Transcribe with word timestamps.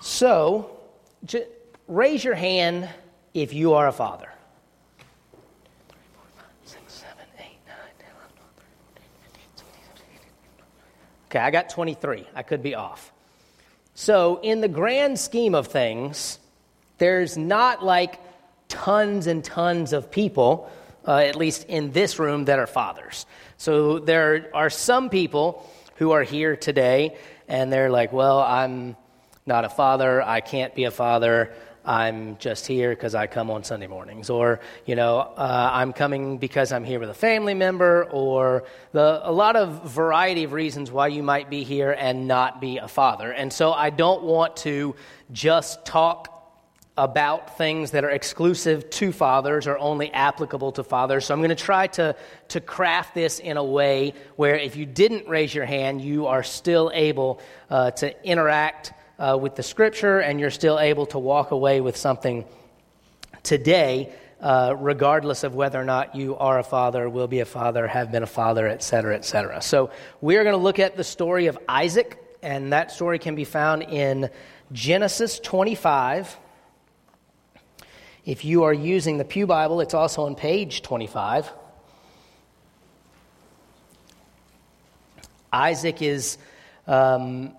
So, 0.00 0.70
j- 1.24 1.46
raise 1.86 2.24
your 2.24 2.34
hand 2.34 2.88
if 3.34 3.52
you 3.52 3.74
are 3.74 3.86
a 3.86 3.92
father. 3.92 4.28
Okay, 11.26 11.38
I 11.38 11.50
got 11.50 11.68
23. 11.68 12.26
I 12.34 12.42
could 12.42 12.62
be 12.62 12.74
off. 12.74 13.12
So, 13.94 14.40
in 14.42 14.60
the 14.60 14.68
grand 14.68 15.20
scheme 15.20 15.54
of 15.54 15.66
things, 15.66 16.38
there's 16.96 17.36
not 17.36 17.84
like 17.84 18.18
tons 18.68 19.26
and 19.26 19.44
tons 19.44 19.92
of 19.92 20.10
people, 20.10 20.70
uh, 21.08 21.16
at 21.16 21.36
least 21.36 21.64
in 21.64 21.90
this 21.92 22.18
room, 22.18 22.44
that 22.44 22.58
are 22.58 22.66
fathers. 22.66 23.24
So, 23.56 23.98
there 23.98 24.50
are 24.52 24.68
some 24.68 25.08
people 25.08 25.68
who 25.96 26.12
are 26.12 26.22
here 26.22 26.54
today 26.54 27.16
and 27.48 27.72
they're 27.72 27.90
like, 27.90 28.12
well, 28.12 28.40
I'm 28.40 28.94
not 29.46 29.64
a 29.64 29.70
father. 29.70 30.20
I 30.20 30.40
can't 30.40 30.74
be 30.74 30.84
a 30.84 30.90
father. 30.90 31.54
I'm 31.84 32.36
just 32.36 32.66
here 32.66 32.90
because 32.90 33.14
I 33.14 33.26
come 33.26 33.50
on 33.50 33.64
Sunday 33.64 33.86
mornings, 33.86 34.28
or 34.28 34.60
you 34.84 34.94
know, 34.94 35.20
uh, 35.20 35.70
I'm 35.72 35.94
coming 35.94 36.36
because 36.36 36.70
I'm 36.70 36.84
here 36.84 37.00
with 37.00 37.08
a 37.08 37.14
family 37.14 37.54
member, 37.54 38.04
or 38.10 38.64
the, 38.92 39.22
a 39.24 39.32
lot 39.32 39.56
of 39.56 39.90
variety 39.90 40.44
of 40.44 40.52
reasons 40.52 40.92
why 40.92 41.06
you 41.06 41.22
might 41.22 41.48
be 41.48 41.64
here 41.64 41.92
and 41.92 42.28
not 42.28 42.60
be 42.60 42.76
a 42.76 42.88
father. 42.88 43.32
And 43.32 43.50
so, 43.50 43.72
I 43.72 43.88
don't 43.88 44.22
want 44.22 44.58
to 44.58 44.94
just 45.32 45.86
talk 45.86 46.37
about 46.98 47.56
things 47.56 47.92
that 47.92 48.04
are 48.04 48.10
exclusive 48.10 48.90
to 48.90 49.12
fathers 49.12 49.68
or 49.68 49.78
only 49.78 50.12
applicable 50.12 50.72
to 50.72 50.82
fathers. 50.82 51.26
So 51.26 51.32
I'm 51.32 51.38
going 51.38 51.50
to 51.50 51.54
try 51.54 51.86
to, 51.86 52.16
to 52.48 52.60
craft 52.60 53.14
this 53.14 53.38
in 53.38 53.56
a 53.56 53.62
way 53.62 54.14
where 54.34 54.56
if 54.56 54.74
you 54.74 54.84
didn't 54.84 55.28
raise 55.28 55.54
your 55.54 55.64
hand, 55.64 56.02
you 56.02 56.26
are 56.26 56.42
still 56.42 56.90
able 56.92 57.40
uh, 57.70 57.92
to 57.92 58.24
interact 58.26 58.92
uh, 59.16 59.38
with 59.40 59.54
the 59.54 59.62
scripture, 59.62 60.18
and 60.18 60.40
you're 60.40 60.50
still 60.50 60.80
able 60.80 61.06
to 61.06 61.20
walk 61.20 61.52
away 61.52 61.80
with 61.80 61.96
something 61.96 62.44
today, 63.44 64.12
uh, 64.40 64.74
regardless 64.76 65.44
of 65.44 65.54
whether 65.54 65.80
or 65.80 65.84
not 65.84 66.16
you 66.16 66.36
are 66.36 66.58
a 66.58 66.64
father, 66.64 67.08
will 67.08 67.28
be 67.28 67.38
a 67.38 67.44
father, 67.44 67.86
have 67.86 68.10
been 68.10 68.24
a 68.24 68.26
father, 68.26 68.66
et 68.66 68.82
cetera, 68.82 69.14
et 69.14 69.24
cetera. 69.24 69.62
So 69.62 69.90
we're 70.20 70.42
going 70.42 70.56
to 70.56 70.62
look 70.62 70.80
at 70.80 70.96
the 70.96 71.04
story 71.04 71.46
of 71.46 71.56
Isaac, 71.68 72.20
and 72.42 72.72
that 72.72 72.90
story 72.90 73.20
can 73.20 73.36
be 73.36 73.44
found 73.44 73.84
in 73.84 74.30
Genesis 74.72 75.38
25. 75.38 76.36
If 78.28 78.44
you 78.44 78.64
are 78.64 78.74
using 78.74 79.16
the 79.16 79.24
Pew 79.24 79.46
Bible, 79.46 79.80
it's 79.80 79.94
also 79.94 80.26
on 80.26 80.34
page 80.34 80.82
25. 80.82 81.50
Isaac 85.50 86.02
is 86.02 86.36
um, 86.86 87.56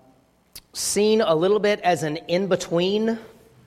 seen 0.72 1.22
a 1.22 1.34
little 1.34 1.58
bit 1.58 1.80
as 1.80 2.04
an 2.04 2.18
in 2.28 2.46
between 2.46 3.18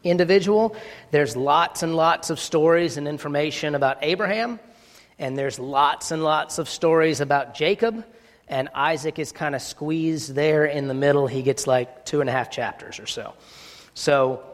individual. 0.06 0.78
There's 1.12 1.36
lots 1.36 1.84
and 1.84 1.94
lots 1.94 2.30
of 2.30 2.40
stories 2.40 2.96
and 2.96 3.06
information 3.06 3.76
about 3.76 3.98
Abraham, 4.02 4.62
and 5.20 5.38
there's 5.38 5.60
lots 5.60 6.12
and 6.12 6.24
lots 6.24 6.58
of 6.58 6.70
stories 6.70 7.20
about 7.20 7.54
Jacob. 7.54 8.06
And 8.48 8.70
Isaac 8.74 9.20
is 9.20 9.34
kind 9.34 9.56
of 9.56 9.62
squeezed 9.62 10.36
there 10.36 10.64
in 10.64 10.88
the 10.88 10.94
middle. 10.94 11.28
He 11.28 11.42
gets 11.42 11.68
like 11.68 12.06
two 12.06 12.22
and 12.22 12.30
a 12.30 12.34
half 12.34 12.50
chapters 12.50 12.98
or 12.98 13.08
so. 13.08 13.34
So, 13.94 14.53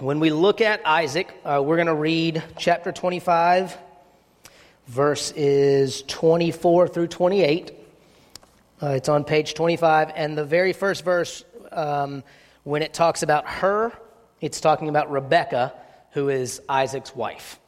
when 0.00 0.18
we 0.18 0.30
look 0.30 0.60
at 0.60 0.84
Isaac, 0.84 1.32
uh, 1.44 1.62
we're 1.64 1.76
going 1.76 1.86
to 1.86 1.94
read 1.94 2.42
chapter 2.58 2.90
25, 2.90 3.78
verses 4.88 6.02
24 6.08 6.88
through 6.88 7.06
28. 7.06 7.72
Uh, 8.82 8.86
it's 8.88 9.08
on 9.08 9.22
page 9.22 9.54
25, 9.54 10.10
and 10.16 10.36
the 10.36 10.44
very 10.44 10.72
first 10.72 11.04
verse 11.04 11.44
um, 11.70 12.24
when 12.64 12.82
it 12.82 12.92
talks 12.92 13.22
about 13.22 13.46
her, 13.46 13.92
it's 14.40 14.60
talking 14.60 14.88
about 14.88 15.12
Rebecca, 15.12 15.72
who 16.10 16.28
is 16.28 16.60
Isaac's 16.68 17.14
wife. 17.14 17.60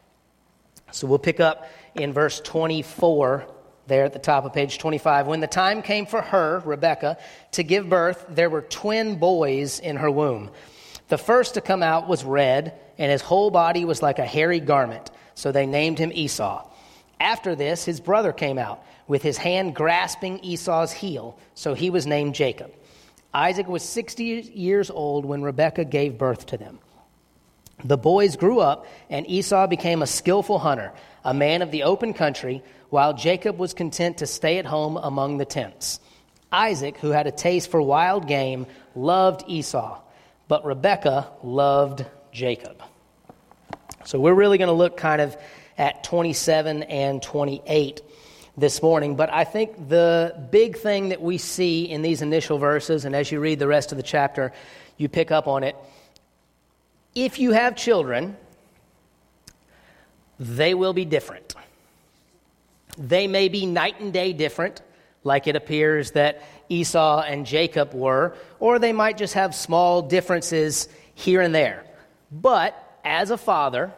So 0.91 1.07
we'll 1.07 1.21
pick 1.21 1.39
up 1.39 1.71
in 1.95 2.13
verse 2.13 2.41
24 2.41 3.47
there 3.87 4.05
at 4.05 4.13
the 4.13 4.19
top 4.19 4.45
of 4.45 4.53
page 4.53 4.79
25. 4.79 5.29
When 5.29 5.39
the 5.39 5.47
time 5.47 5.81
came 5.81 6.07
for 6.07 6.23
her, 6.23 6.61
Rebecca, 6.65 7.19
to 7.53 7.63
give 7.63 7.89
birth, 7.89 8.27
there 8.29 8.51
were 8.51 8.63
twin 8.63 9.21
boys 9.21 9.79
in 9.79 9.99
her 9.99 10.11
womb. 10.11 10.51
The 11.09 11.19
first 11.19 11.55
to 11.55 11.61
come 11.61 11.83
out 11.83 12.09
was 12.09 12.25
red, 12.25 12.79
and 12.99 13.13
his 13.13 13.23
whole 13.23 13.51
body 13.51 13.85
was 13.85 14.03
like 14.03 14.19
a 14.19 14.27
hairy 14.27 14.61
garment, 14.61 15.11
so 15.35 15.53
they 15.53 15.67
named 15.67 15.99
him 15.99 16.11
Esau. 16.13 16.69
After 17.21 17.55
this, 17.55 17.85
his 17.85 18.01
brother 18.01 18.33
came 18.33 18.59
out, 18.59 18.83
with 19.07 19.23
his 19.23 19.37
hand 19.37 19.75
grasping 19.75 20.41
Esau's 20.41 20.93
heel, 20.93 21.39
so 21.55 21.75
he 21.75 21.91
was 21.91 22.07
named 22.07 22.35
Jacob. 22.35 22.73
Isaac 23.33 23.69
was 23.69 23.83
60 23.83 24.25
years 24.55 24.91
old 24.91 25.25
when 25.25 25.43
Rebekah 25.43 25.85
gave 25.85 26.19
birth 26.19 26.47
to 26.47 26.57
them. 26.57 26.79
The 27.85 27.99
boys 27.99 28.37
grew 28.37 28.61
up, 28.61 28.87
and 29.11 29.29
Esau 29.29 29.67
became 29.67 30.03
a 30.03 30.07
skillful 30.07 30.59
hunter, 30.59 30.93
a 31.25 31.35
man 31.35 31.63
of 31.63 31.71
the 31.71 31.85
open 31.85 32.15
country, 32.15 32.63
while 32.91 33.13
Jacob 33.13 33.59
was 33.59 33.75
content 33.75 34.19
to 34.19 34.27
stay 34.27 34.59
at 34.59 34.67
home 34.67 34.97
among 34.97 35.39
the 35.39 35.45
tents. 35.45 36.01
Isaac, 36.51 36.97
who 36.99 37.11
had 37.11 37.27
a 37.27 37.33
taste 37.33 37.71
for 37.71 37.83
wild 37.83 38.27
game, 38.27 38.67
loved 38.95 39.45
Esau, 39.47 40.01
but 40.49 40.65
Rebekah 40.65 41.29
loved 41.43 42.05
Jacob. 42.33 42.83
So 44.05 44.21
we're 44.21 44.35
really 44.35 44.59
going 44.59 44.69
to 44.69 44.75
look 44.75 44.97
kind 44.97 45.21
of 45.21 45.37
at 45.79 46.05
27 46.05 46.85
and 46.85 47.23
28 47.23 48.03
this 48.57 48.83
morning. 48.83 49.17
But 49.17 49.33
I 49.33 49.45
think 49.45 49.89
the 49.89 50.49
big 50.51 50.79
thing 50.79 51.11
that 51.11 51.21
we 51.21 51.39
see 51.39 51.85
in 51.85 52.03
these 52.03 52.23
initial 52.23 52.59
verses, 52.59 53.05
and 53.05 53.15
as 53.15 53.31
you 53.31 53.41
read 53.41 53.59
the 53.59 53.67
rest 53.67 53.93
of 53.93 53.99
the 53.99 54.05
chapter, 54.05 54.53
you 54.97 55.09
pick 55.09 55.31
up 55.31 55.47
on 55.47 55.65
it. 55.65 55.77
If 57.15 57.39
you 57.39 57.53
have 57.53 57.77
children, 57.77 58.37
they 60.39 60.75
will 60.75 60.93
be 60.93 61.05
different. 61.05 61.55
They 62.99 63.27
may 63.27 63.49
be 63.49 63.67
night 63.67 64.01
and 64.01 64.13
day 64.13 64.33
different, 64.33 64.81
like 65.27 65.47
it 65.47 65.57
appears 65.57 66.13
that 66.13 66.43
Esau 66.69 67.21
and 67.21 67.45
Jacob 67.45 67.93
were, 67.93 68.35
or 68.59 68.79
they 68.79 68.93
might 68.93 69.19
just 69.19 69.35
have 69.35 69.55
small 69.55 70.01
differences 70.01 70.89
here 71.15 71.43
and 71.43 71.55
there. 71.55 71.85
But 72.33 72.75
as 73.05 73.31
a 73.31 73.37
father, 73.37 73.93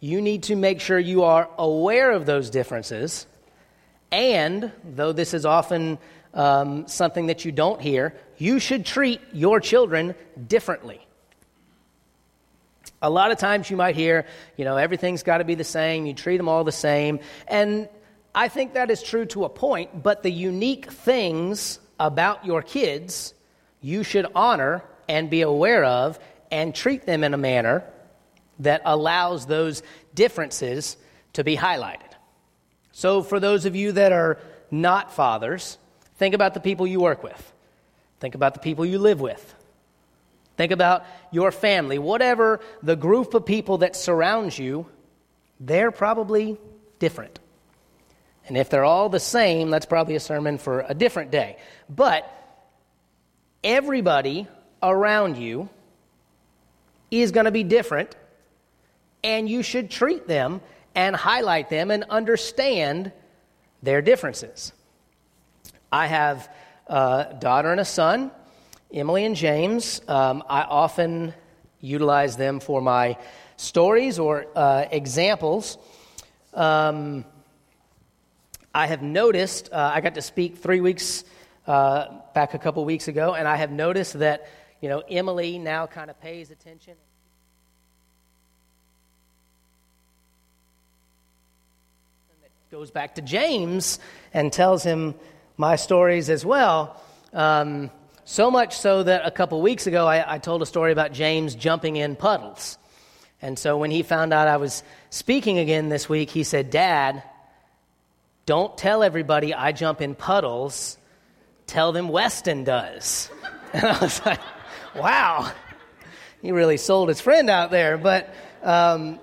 you 0.00 0.22
need 0.22 0.44
to 0.44 0.56
make 0.56 0.80
sure 0.80 0.98
you 0.98 1.24
are 1.24 1.48
aware 1.58 2.12
of 2.12 2.24
those 2.24 2.48
differences 2.48 3.26
and, 4.12 4.72
though 4.84 5.12
this 5.12 5.34
is 5.34 5.44
often 5.44 5.98
um, 6.32 6.86
something 6.86 7.26
that 7.26 7.44
you 7.44 7.52
don't 7.52 7.80
hear, 7.80 8.14
you 8.38 8.58
should 8.58 8.86
treat 8.86 9.20
your 9.32 9.60
children 9.60 10.14
differently. 10.46 11.00
A 13.02 13.10
lot 13.10 13.30
of 13.30 13.38
times 13.38 13.70
you 13.70 13.76
might 13.76 13.94
hear, 13.94 14.26
you 14.56 14.64
know, 14.64 14.76
everything's 14.76 15.22
got 15.22 15.38
to 15.38 15.44
be 15.44 15.54
the 15.54 15.64
same, 15.64 16.06
you 16.06 16.14
treat 16.14 16.36
them 16.38 16.48
all 16.48 16.64
the 16.64 16.72
same. 16.72 17.20
And 17.46 17.88
I 18.36 18.48
think 18.48 18.74
that 18.74 18.90
is 18.90 19.02
true 19.02 19.24
to 19.26 19.46
a 19.46 19.48
point, 19.48 20.02
but 20.02 20.22
the 20.22 20.30
unique 20.30 20.92
things 20.92 21.80
about 21.98 22.44
your 22.44 22.60
kids 22.60 23.32
you 23.80 24.02
should 24.02 24.26
honor 24.34 24.84
and 25.08 25.30
be 25.30 25.40
aware 25.40 25.82
of 25.84 26.18
and 26.50 26.74
treat 26.74 27.06
them 27.06 27.24
in 27.24 27.32
a 27.32 27.38
manner 27.38 27.82
that 28.58 28.82
allows 28.84 29.46
those 29.46 29.82
differences 30.14 30.98
to 31.32 31.44
be 31.44 31.56
highlighted. 31.56 32.12
So, 32.92 33.22
for 33.22 33.40
those 33.40 33.64
of 33.64 33.74
you 33.74 33.92
that 33.92 34.12
are 34.12 34.38
not 34.70 35.12
fathers, 35.12 35.78
think 36.16 36.34
about 36.34 36.52
the 36.52 36.60
people 36.60 36.86
you 36.86 37.00
work 37.00 37.22
with. 37.22 37.52
Think 38.20 38.34
about 38.34 38.52
the 38.52 38.60
people 38.60 38.84
you 38.84 38.98
live 38.98 39.20
with. 39.20 39.54
Think 40.58 40.72
about 40.72 41.04
your 41.30 41.52
family. 41.52 41.98
Whatever 41.98 42.60
the 42.82 42.96
group 42.96 43.32
of 43.32 43.46
people 43.46 43.78
that 43.78 43.96
surrounds 43.96 44.58
you, 44.58 44.86
they're 45.58 45.90
probably 45.90 46.58
different. 46.98 47.38
And 48.46 48.56
if 48.56 48.70
they're 48.70 48.84
all 48.84 49.08
the 49.08 49.20
same, 49.20 49.70
that's 49.70 49.86
probably 49.86 50.14
a 50.14 50.20
sermon 50.20 50.58
for 50.58 50.84
a 50.88 50.94
different 50.94 51.30
day. 51.30 51.56
But 51.88 52.30
everybody 53.64 54.46
around 54.82 55.36
you 55.36 55.68
is 57.10 57.32
going 57.32 57.46
to 57.46 57.50
be 57.50 57.64
different, 57.64 58.14
and 59.24 59.48
you 59.48 59.62
should 59.62 59.90
treat 59.90 60.28
them 60.28 60.60
and 60.94 61.14
highlight 61.16 61.70
them 61.70 61.90
and 61.90 62.04
understand 62.04 63.12
their 63.82 64.00
differences. 64.02 64.72
I 65.90 66.06
have 66.06 66.48
a 66.86 67.36
daughter 67.38 67.70
and 67.70 67.80
a 67.80 67.84
son, 67.84 68.30
Emily 68.92 69.24
and 69.24 69.36
James. 69.36 70.00
Um, 70.08 70.42
I 70.48 70.62
often 70.62 71.34
utilize 71.80 72.36
them 72.36 72.60
for 72.60 72.80
my 72.80 73.18
stories 73.56 74.18
or 74.18 74.46
uh, 74.54 74.86
examples. 74.90 75.78
Um, 76.54 77.24
I 78.76 78.88
have 78.88 79.00
noticed, 79.00 79.72
uh, 79.72 79.90
I 79.94 80.02
got 80.02 80.16
to 80.16 80.20
speak 80.20 80.58
three 80.58 80.82
weeks 80.82 81.24
uh, 81.66 82.08
back 82.34 82.52
a 82.52 82.58
couple 82.58 82.84
weeks 82.84 83.08
ago, 83.08 83.32
and 83.32 83.48
I 83.48 83.56
have 83.56 83.70
noticed 83.70 84.18
that, 84.18 84.50
you 84.82 84.90
know, 84.90 85.02
Emily 85.08 85.58
now 85.58 85.86
kind 85.86 86.10
of 86.10 86.20
pays 86.20 86.50
attention. 86.50 86.92
goes 92.70 92.90
back 92.90 93.14
to 93.14 93.22
James 93.22 93.98
and 94.34 94.52
tells 94.52 94.82
him 94.82 95.14
my 95.56 95.76
stories 95.76 96.28
as 96.28 96.44
well. 96.44 97.00
Um, 97.32 97.90
so 98.26 98.50
much 98.50 98.76
so 98.76 99.02
that 99.04 99.24
a 99.24 99.30
couple 99.30 99.62
weeks 99.62 99.86
ago 99.86 100.06
I, 100.06 100.34
I 100.34 100.38
told 100.38 100.60
a 100.60 100.66
story 100.66 100.92
about 100.92 101.12
James 101.12 101.54
jumping 101.54 101.96
in 101.96 102.14
puddles. 102.14 102.76
And 103.40 103.58
so 103.58 103.78
when 103.78 103.90
he 103.90 104.02
found 104.02 104.34
out 104.34 104.48
I 104.48 104.58
was 104.58 104.82
speaking 105.08 105.58
again 105.58 105.88
this 105.88 106.10
week, 106.10 106.28
he 106.28 106.44
said, 106.44 106.68
Dad, 106.68 107.22
don't 108.46 108.78
tell 108.78 109.02
everybody 109.02 109.52
I 109.52 109.72
jump 109.72 110.00
in 110.00 110.14
puddles. 110.14 110.96
Tell 111.66 111.92
them 111.92 112.08
Weston 112.08 112.64
does. 112.64 113.30
And 113.72 113.84
I 113.84 113.98
was 113.98 114.24
like, 114.24 114.40
wow, 114.94 115.52
he 116.40 116.50
really 116.50 116.78
sold 116.78 117.10
his 117.10 117.20
friend 117.20 117.50
out 117.50 117.70
there. 117.70 117.98
But 117.98 118.32
um, 118.62 119.20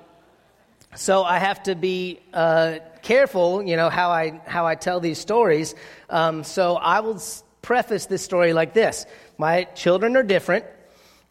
so 0.96 1.24
I 1.24 1.40
have 1.40 1.64
to 1.64 1.74
be 1.74 2.20
uh, 2.34 2.80
careful, 3.02 3.64
you 3.64 3.78
know, 3.78 3.90
how 3.90 4.12
I, 4.12 4.42
how 4.46 4.68
I 4.68 4.76
tell 4.76 5.00
these 5.00 5.18
stories. 5.18 5.74
Um, 6.08 6.44
so 6.44 6.76
I 6.76 7.00
will 7.00 7.20
preface 7.64 8.06
this 8.06 8.22
story 8.22 8.54
like 8.54 8.74
this 8.74 9.08
My 9.40 9.64
children 9.64 10.16
are 10.18 10.24
different. 10.24 10.66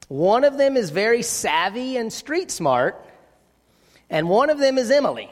One 0.08 0.42
of 0.42 0.58
them 0.58 0.76
is 0.76 0.90
very 0.90 1.22
savvy 1.22 1.96
and 1.96 2.12
street 2.12 2.50
smart, 2.50 3.06
and 4.10 4.28
one 4.28 4.50
of 4.50 4.58
them 4.58 4.78
is 4.78 4.90
Emily. 4.90 5.30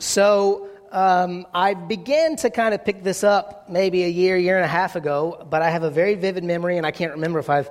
So 0.00 0.68
um, 0.90 1.46
I 1.54 1.74
began 1.74 2.36
to 2.36 2.50
kind 2.50 2.74
of 2.74 2.84
pick 2.84 3.02
this 3.04 3.22
up 3.22 3.68
maybe 3.68 4.02
a 4.02 4.08
year, 4.08 4.36
year 4.36 4.56
and 4.56 4.64
a 4.64 4.68
half 4.68 4.96
ago, 4.96 5.46
but 5.48 5.62
I 5.62 5.70
have 5.70 5.84
a 5.84 5.90
very 5.90 6.16
vivid 6.16 6.42
memory, 6.42 6.78
and 6.78 6.86
I 6.86 6.90
can't 6.90 7.12
remember 7.12 7.38
if 7.38 7.48
I've 7.48 7.70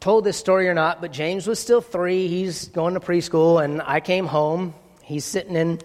told 0.00 0.24
this 0.24 0.36
story 0.36 0.68
or 0.68 0.74
not. 0.74 1.00
But 1.00 1.12
James 1.12 1.46
was 1.46 1.60
still 1.60 1.80
three, 1.80 2.26
he's 2.26 2.68
going 2.68 2.94
to 2.94 3.00
preschool, 3.00 3.62
and 3.62 3.80
I 3.82 4.00
came 4.00 4.26
home. 4.26 4.74
He's 5.02 5.24
sitting 5.24 5.54
in 5.54 5.80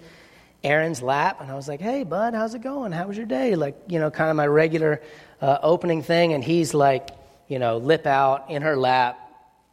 Aaron's 0.64 1.02
lap, 1.02 1.42
and 1.42 1.52
I 1.52 1.56
was 1.56 1.68
like, 1.68 1.82
"Hey, 1.82 2.04
bud, 2.04 2.34
how's 2.34 2.56
it 2.56 2.62
going? 2.62 2.92
How 2.92 3.08
was 3.08 3.18
your 3.18 3.26
day?" 3.26 3.56
Like, 3.56 3.78
you 3.88 4.00
know, 4.00 4.10
kind 4.10 4.30
of 4.30 4.36
my 4.36 4.48
regular 4.48 5.02
uh, 5.42 5.60
opening 5.62 6.02
thing, 6.02 6.34
and 6.34 6.44
he's 6.44 6.74
like, 6.74 7.10
you 7.48 7.60
know, 7.60 7.78
lip 7.78 8.08
out 8.08 8.50
in 8.50 8.62
her 8.62 8.76
lap, 8.76 9.20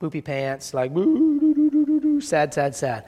poopy 0.01 0.21
pants, 0.21 0.75
like, 0.75 0.91
sad, 2.21 2.53
sad, 2.53 2.75
sad. 2.75 3.05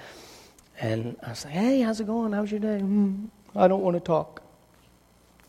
And 0.82 1.16
I 1.24 1.30
was 1.30 1.44
like, 1.44 1.54
"Hey, 1.54 1.80
how's 1.80 2.00
it 2.00 2.08
going? 2.08 2.32
How's 2.32 2.50
your 2.50 2.58
day?" 2.58 2.80
Mm, 2.82 3.28
I 3.54 3.68
don't 3.68 3.82
want 3.82 3.94
to 3.94 4.00
talk. 4.00 4.42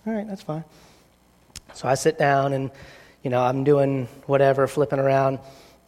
All 0.05 0.13
right, 0.13 0.27
that's 0.27 0.43
fine. 0.43 0.63
So 1.73 1.87
I 1.87 1.95
sit 1.95 2.19
down, 2.19 2.53
and 2.53 2.69
you 3.23 3.31
know, 3.31 3.41
I'm 3.41 3.63
doing 3.63 4.07
whatever, 4.27 4.67
flipping 4.67 4.99
around, 4.99 5.39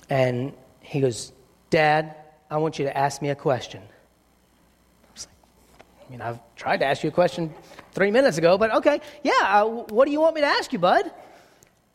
and 0.10 0.52
he 0.82 1.00
goes, 1.00 1.32
"Dad, 1.70 2.16
I 2.50 2.58
want 2.58 2.80
you 2.80 2.86
to 2.86 2.98
ask 2.98 3.22
me 3.22 3.30
a 3.30 3.36
question." 3.36 3.84
I 3.84 5.14
was 5.14 5.28
like, 5.28 6.08
I 6.08 6.12
mean, 6.12 6.22
I've 6.22 6.40
tried 6.56 6.78
to 6.78 6.86
ask 6.86 7.04
you 7.04 7.10
a 7.10 7.14
question 7.14 7.54
three 7.92 8.10
minutes 8.10 8.40
ago, 8.40 8.58
but 8.58 8.74
okay, 8.74 9.00
yeah, 9.24 9.62
uh, 9.62 9.66
what 9.66 10.06
do 10.06 10.12
you 10.12 10.22
want 10.22 10.34
me 10.34 10.42
to 10.42 10.48
ask 10.48 10.74
you, 10.74 10.80
bud? 10.80 11.12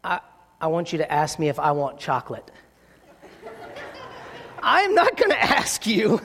I, 0.05 0.21
I 0.61 0.69
want 0.69 0.93
you 0.93 0.99
to 0.99 1.13
ask 1.13 1.41
me 1.41 1.49
if 1.49 1.59
I 1.59 1.73
want 1.73 1.99
chocolate. 1.99 2.49
I'm 4.63 4.95
not 4.95 5.17
going 5.17 5.31
to 5.31 5.43
ask 5.43 5.85
you 5.85 6.21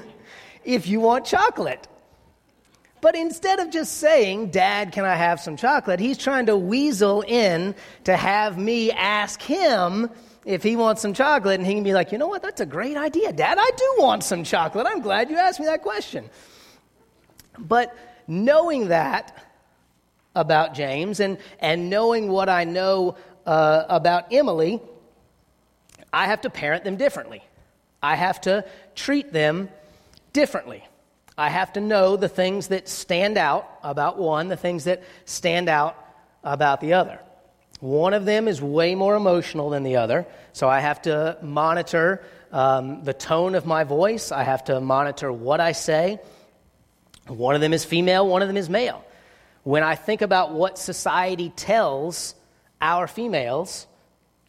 if 0.66 0.88
you 0.88 1.00
want 1.00 1.26
chocolate. 1.26 1.88
But 3.02 3.16
instead 3.16 3.60
of 3.60 3.70
just 3.70 4.00
saying, 4.00 4.50
Dad, 4.50 4.92
can 4.92 5.06
I 5.06 5.16
have 5.16 5.40
some 5.40 5.58
chocolate? 5.58 6.00
He's 6.00 6.18
trying 6.18 6.48
to 6.48 6.58
weasel 6.58 7.22
in 7.22 7.76
to 8.06 8.18
have 8.18 8.58
me 8.58 8.92
ask 8.92 9.42
him 9.42 10.10
if 10.44 10.64
he 10.64 10.76
wants 10.76 11.02
some 11.04 11.14
chocolate. 11.14 11.60
And 11.60 11.68
he 11.68 11.76
can 11.76 11.84
be 11.84 11.94
like, 11.94 12.12
you 12.12 12.18
know 12.18 12.28
what? 12.28 12.42
That's 12.42 12.62
a 12.62 12.66
great 12.66 12.98
idea. 12.98 13.32
Dad, 13.32 13.58
I 13.60 13.72
do 13.78 13.96
want 14.00 14.24
some 14.24 14.44
chocolate. 14.44 14.88
I'm 14.90 15.02
glad 15.02 15.30
you 15.30 15.38
asked 15.38 15.60
me 15.60 15.68
that 15.68 15.84
question. 15.84 16.30
But 17.60 17.96
knowing 18.28 18.88
that 18.88 19.38
about 20.34 20.74
James 20.74 21.20
and, 21.20 21.38
and 21.60 21.90
knowing 21.90 22.28
what 22.28 22.50
I 22.50 22.64
know 22.64 23.18
uh, 23.46 23.84
about 23.88 24.34
Emily, 24.34 24.82
I 26.12 26.26
have 26.26 26.42
to 26.42 26.50
parent 26.50 26.84
them 26.84 26.98
differently. 26.98 27.44
I 28.02 28.16
have 28.16 28.42
to 28.42 28.66
treat 28.96 29.32
them 29.32 29.70
differently. 30.36 30.84
I 31.38 31.50
have 31.50 31.74
to 31.74 31.82
know 31.82 32.18
the 32.18 32.28
things 32.28 32.68
that 32.68 32.90
stand 32.90 33.38
out 33.38 33.70
about 33.84 34.20
one, 34.20 34.50
the 34.50 34.58
things 34.58 34.84
that 34.84 35.02
stand 35.24 35.70
out 35.70 35.96
about 36.44 36.82
the 36.82 36.94
other. 36.94 37.20
One 37.80 38.14
of 38.14 38.26
them 38.26 38.50
is 38.50 38.62
way 38.62 38.96
more 38.96 39.16
emotional 39.16 39.70
than 39.70 39.84
the 39.84 39.96
other, 39.96 40.28
so 40.52 40.68
I 40.68 40.82
have 40.82 41.02
to 41.04 41.38
monitor 41.42 42.22
um, 42.52 43.06
the 43.06 43.14
tone 43.14 43.56
of 43.56 43.66
my 43.66 43.86
voice. 43.86 44.34
I 44.34 44.44
have 44.44 44.66
to 44.66 44.82
monitor 44.82 45.32
what 45.32 45.62
I 45.62 45.72
say. 45.72 46.20
One 47.28 47.56
of 47.56 47.62
them 47.62 47.74
is 47.74 47.86
female, 47.86 48.28
one 48.28 48.42
of 48.42 48.50
them 48.50 48.58
is 48.58 48.70
male. 48.70 49.06
When 49.64 49.84
I 49.84 49.96
think 49.96 50.22
about 50.22 50.52
what 50.52 50.78
society 50.78 51.50
tells 51.50 52.36
our 52.82 53.08
females 53.08 53.88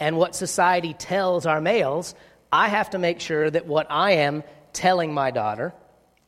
and 0.00 0.18
what 0.18 0.34
society 0.34 0.94
tells 0.94 1.46
our 1.46 1.60
males, 1.60 2.16
I 2.50 2.68
have 2.68 2.90
to 2.90 2.98
make 2.98 3.20
sure 3.20 3.48
that 3.48 3.66
what 3.66 3.86
I 3.88 4.12
am 4.26 4.42
telling 4.76 5.12
my 5.12 5.30
daughter 5.30 5.72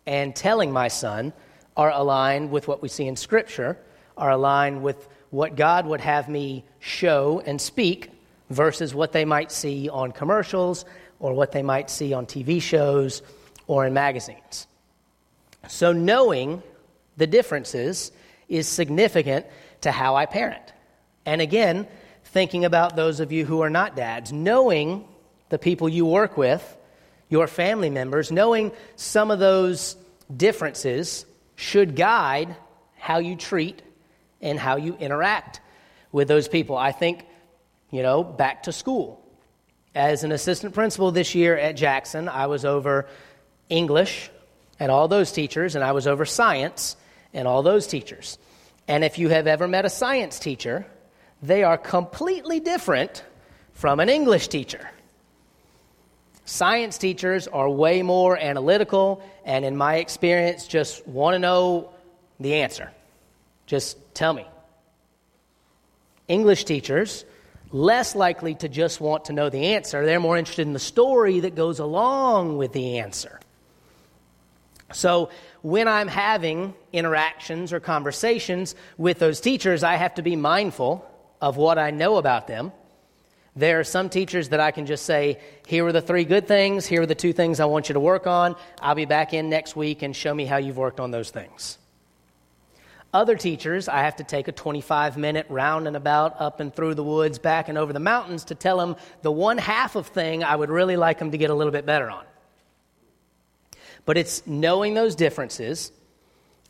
and 0.06 0.34
telling 0.34 0.72
my 0.72 0.88
son 0.88 1.34
are 1.76 1.90
aligned 1.90 2.50
with 2.50 2.66
what 2.66 2.80
we 2.80 2.88
see 2.88 3.06
in 3.06 3.14
Scripture, 3.14 3.78
are 4.16 4.30
aligned 4.30 4.82
with 4.82 5.06
what 5.30 5.54
God 5.54 5.86
would 5.86 6.00
have 6.00 6.28
me 6.28 6.64
show 6.78 7.42
and 7.44 7.60
speak 7.60 8.10
versus 8.48 8.94
what 8.94 9.12
they 9.12 9.26
might 9.26 9.52
see 9.52 9.88
on 9.90 10.10
commercials 10.10 10.86
or 11.20 11.34
what 11.34 11.52
they 11.52 11.62
might 11.62 11.90
see 11.90 12.14
on 12.14 12.24
TV 12.24 12.60
shows 12.60 13.20
or 13.66 13.86
in 13.86 13.92
magazines. 13.92 14.66
So, 15.68 15.92
knowing 15.92 16.62
the 17.18 17.26
differences 17.26 18.10
is 18.48 18.66
significant 18.66 19.44
to 19.82 19.92
how 19.92 20.16
I 20.16 20.24
parent. 20.24 20.72
And 21.26 21.42
again, 21.42 21.86
thinking 22.24 22.64
about 22.64 22.96
those 22.96 23.20
of 23.20 23.30
you 23.30 23.44
who 23.44 23.60
are 23.60 23.68
not 23.68 23.94
dads, 23.94 24.32
knowing 24.32 25.06
the 25.50 25.58
people 25.58 25.88
you 25.88 26.06
work 26.06 26.38
with, 26.38 26.77
your 27.28 27.46
family 27.46 27.90
members, 27.90 28.30
knowing 28.30 28.72
some 28.96 29.30
of 29.30 29.38
those 29.38 29.96
differences 30.34 31.26
should 31.56 31.96
guide 31.96 32.54
how 32.96 33.18
you 33.18 33.36
treat 33.36 33.82
and 34.40 34.58
how 34.58 34.76
you 34.76 34.96
interact 34.96 35.60
with 36.12 36.28
those 36.28 36.48
people. 36.48 36.76
I 36.76 36.92
think, 36.92 37.24
you 37.90 38.02
know, 38.02 38.22
back 38.22 38.64
to 38.64 38.72
school. 38.72 39.24
As 39.94 40.24
an 40.24 40.32
assistant 40.32 40.74
principal 40.74 41.10
this 41.10 41.34
year 41.34 41.56
at 41.56 41.76
Jackson, 41.76 42.28
I 42.28 42.46
was 42.46 42.64
over 42.64 43.06
English, 43.68 44.30
and 44.80 44.90
all 44.92 45.08
those 45.08 45.32
teachers, 45.32 45.74
and 45.74 45.84
I 45.84 45.92
was 45.92 46.06
over 46.06 46.24
science 46.24 46.96
and 47.34 47.48
all 47.48 47.62
those 47.62 47.86
teachers. 47.86 48.38
And 48.86 49.04
if 49.04 49.18
you 49.18 49.28
have 49.28 49.46
ever 49.46 49.68
met 49.68 49.84
a 49.84 49.90
science 49.90 50.38
teacher, 50.38 50.86
they 51.42 51.64
are 51.64 51.76
completely 51.76 52.60
different 52.60 53.22
from 53.72 54.00
an 54.00 54.08
English 54.08 54.48
teacher. 54.48 54.88
Science 56.48 56.96
teachers 56.96 57.46
are 57.46 57.68
way 57.68 58.00
more 58.00 58.34
analytical, 58.34 59.22
and 59.44 59.66
in 59.66 59.76
my 59.76 59.96
experience, 59.96 60.66
just 60.66 61.06
want 61.06 61.34
to 61.34 61.38
know 61.38 61.90
the 62.40 62.54
answer. 62.54 62.90
Just 63.66 63.98
tell 64.14 64.32
me. 64.32 64.46
English 66.26 66.64
teachers, 66.64 67.26
less 67.70 68.14
likely 68.14 68.54
to 68.54 68.66
just 68.66 68.98
want 68.98 69.26
to 69.26 69.34
know 69.34 69.50
the 69.50 69.74
answer, 69.74 70.06
they're 70.06 70.20
more 70.20 70.38
interested 70.38 70.66
in 70.66 70.72
the 70.72 70.78
story 70.78 71.40
that 71.40 71.54
goes 71.54 71.80
along 71.80 72.56
with 72.56 72.72
the 72.72 73.00
answer. 73.00 73.38
So, 74.94 75.28
when 75.60 75.86
I'm 75.86 76.08
having 76.08 76.72
interactions 76.94 77.74
or 77.74 77.80
conversations 77.80 78.74
with 78.96 79.18
those 79.18 79.42
teachers, 79.42 79.82
I 79.82 79.96
have 79.96 80.14
to 80.14 80.22
be 80.22 80.34
mindful 80.34 81.06
of 81.42 81.58
what 81.58 81.76
I 81.76 81.90
know 81.90 82.16
about 82.16 82.46
them. 82.46 82.72
There 83.58 83.80
are 83.80 83.84
some 83.84 84.08
teachers 84.08 84.50
that 84.50 84.60
I 84.60 84.70
can 84.70 84.86
just 84.86 85.04
say, 85.04 85.40
here 85.66 85.84
are 85.84 85.90
the 85.90 86.00
three 86.00 86.24
good 86.24 86.46
things, 86.46 86.86
here 86.86 87.02
are 87.02 87.06
the 87.06 87.16
two 87.16 87.32
things 87.32 87.58
I 87.58 87.64
want 87.64 87.88
you 87.88 87.94
to 87.94 88.00
work 88.00 88.28
on. 88.28 88.54
I'll 88.80 88.94
be 88.94 89.04
back 89.04 89.34
in 89.34 89.50
next 89.50 89.74
week 89.74 90.02
and 90.02 90.14
show 90.14 90.32
me 90.32 90.44
how 90.44 90.58
you've 90.58 90.76
worked 90.76 91.00
on 91.00 91.10
those 91.10 91.32
things. 91.32 91.76
Other 93.12 93.34
teachers, 93.34 93.88
I 93.88 94.02
have 94.02 94.14
to 94.16 94.22
take 94.22 94.46
a 94.46 94.52
25 94.52 95.16
minute 95.16 95.46
round 95.48 95.88
and 95.88 95.96
about 95.96 96.40
up 96.40 96.60
and 96.60 96.72
through 96.72 96.94
the 96.94 97.02
woods, 97.02 97.40
back 97.40 97.68
and 97.68 97.76
over 97.76 97.92
the 97.92 97.98
mountains 97.98 98.44
to 98.44 98.54
tell 98.54 98.78
them 98.78 98.94
the 99.22 99.32
one 99.32 99.58
half 99.58 99.96
of 99.96 100.06
thing 100.06 100.44
I 100.44 100.54
would 100.54 100.70
really 100.70 100.96
like 100.96 101.18
them 101.18 101.32
to 101.32 101.38
get 101.38 101.50
a 101.50 101.54
little 101.54 101.72
bit 101.72 101.84
better 101.84 102.08
on. 102.08 102.24
But 104.04 104.18
it's 104.18 104.46
knowing 104.46 104.94
those 104.94 105.16
differences, 105.16 105.90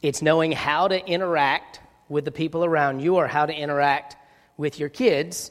it's 0.01 0.23
knowing 0.23 0.53
how 0.53 0.89
to 0.89 1.07
interact 1.07 1.81
with 2.09 2.25
the 2.25 2.33
people 2.33 2.65
around 2.65 3.01
you 3.01 3.17
or 3.17 3.27
how 3.27 3.45
to 3.45 3.53
interact 3.53 4.17
with 4.57 4.81
your 4.81 4.89
kids 4.89 5.51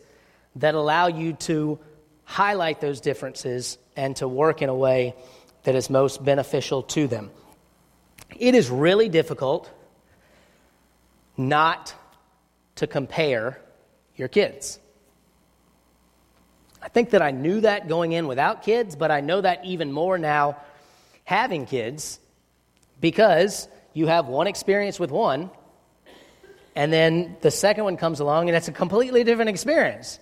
that 0.57 0.75
allow 0.75 1.07
you 1.07 1.33
to 1.33 1.79
highlight 2.23 2.81
those 2.81 3.01
differences 3.01 3.77
and 3.95 4.15
to 4.17 4.27
work 4.27 4.61
in 4.61 4.69
a 4.69 4.75
way 4.75 5.15
that 5.63 5.75
is 5.75 5.89
most 5.89 6.23
beneficial 6.23 6.83
to 6.83 7.07
them. 7.07 7.31
It 8.37 8.55
is 8.55 8.69
really 8.69 9.09
difficult 9.09 9.69
not 11.37 11.93
to 12.75 12.87
compare 12.87 13.59
your 14.15 14.27
kids. 14.27 14.79
I 16.81 16.89
think 16.89 17.11
that 17.11 17.21
I 17.21 17.31
knew 17.31 17.61
that 17.61 17.87
going 17.87 18.11
in 18.11 18.27
without 18.27 18.63
kids, 18.63 18.95
but 18.95 19.11
I 19.11 19.21
know 19.21 19.41
that 19.41 19.65
even 19.65 19.91
more 19.91 20.17
now 20.17 20.57
having 21.23 21.65
kids 21.65 22.19
because 22.99 23.67
you 23.93 24.07
have 24.07 24.27
one 24.27 24.47
experience 24.47 24.99
with 24.99 25.11
one, 25.11 25.49
and 26.75 26.93
then 26.93 27.35
the 27.41 27.51
second 27.51 27.83
one 27.83 27.97
comes 27.97 28.19
along 28.19 28.49
and 28.49 28.55
it's 28.55 28.67
a 28.67 28.71
completely 28.71 29.23
different 29.23 29.49
experience. 29.49 30.19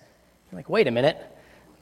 You're 0.50 0.58
like, 0.58 0.68
wait 0.68 0.86
a 0.86 0.90
minute. 0.90 1.16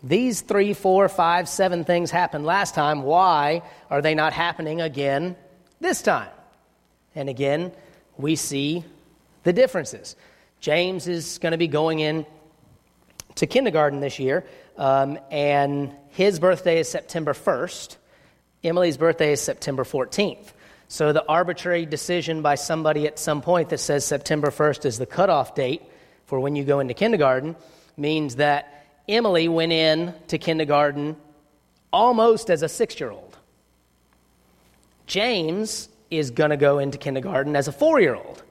These 0.02 0.42
three, 0.42 0.74
four, 0.74 1.08
five, 1.08 1.48
seven 1.48 1.84
things 1.84 2.10
happened 2.10 2.44
last 2.44 2.74
time. 2.74 3.02
Why 3.02 3.62
are 3.90 4.02
they 4.02 4.14
not 4.14 4.32
happening 4.32 4.80
again 4.80 5.36
this 5.80 6.02
time? 6.02 6.30
And 7.14 7.28
again, 7.28 7.72
we 8.18 8.36
see 8.36 8.84
the 9.44 9.52
differences. 9.52 10.16
James 10.60 11.08
is 11.08 11.38
going 11.38 11.52
to 11.52 11.58
be 11.58 11.68
going 11.68 12.00
in 12.00 12.26
to 13.36 13.46
kindergarten 13.46 14.00
this 14.00 14.18
year, 14.18 14.44
um, 14.76 15.18
and 15.30 15.92
his 16.10 16.38
birthday 16.38 16.80
is 16.80 16.88
September 16.88 17.32
1st. 17.32 17.96
Emily's 18.62 18.96
birthday 18.96 19.32
is 19.32 19.40
September 19.40 19.84
14th. 19.84 20.52
So 20.88 21.12
the 21.12 21.24
arbitrary 21.26 21.86
decision 21.86 22.42
by 22.42 22.54
somebody 22.54 23.06
at 23.06 23.18
some 23.18 23.42
point 23.42 23.70
that 23.70 23.78
says 23.78 24.06
September 24.06 24.50
1st 24.50 24.84
is 24.84 24.98
the 24.98 25.06
cutoff 25.06 25.54
date 25.54 25.82
for 26.26 26.38
when 26.40 26.56
you 26.56 26.64
go 26.64 26.80
into 26.80 26.94
kindergarten 26.94 27.56
means 27.96 28.36
that 28.36 28.86
Emily 29.08 29.48
went 29.48 29.72
in 29.72 30.14
to 30.28 30.38
kindergarten 30.38 31.16
almost 31.92 32.50
as 32.50 32.62
a 32.62 32.68
six 32.68 32.98
year 32.98 33.10
old. 33.10 33.36
James 35.06 35.88
is 36.10 36.30
going 36.30 36.50
to 36.50 36.56
go 36.56 36.78
into 36.78 36.98
kindergarten 36.98 37.56
as 37.56 37.68
a 37.68 37.72
four 37.72 38.00
year 38.00 38.14
old. 38.14 38.42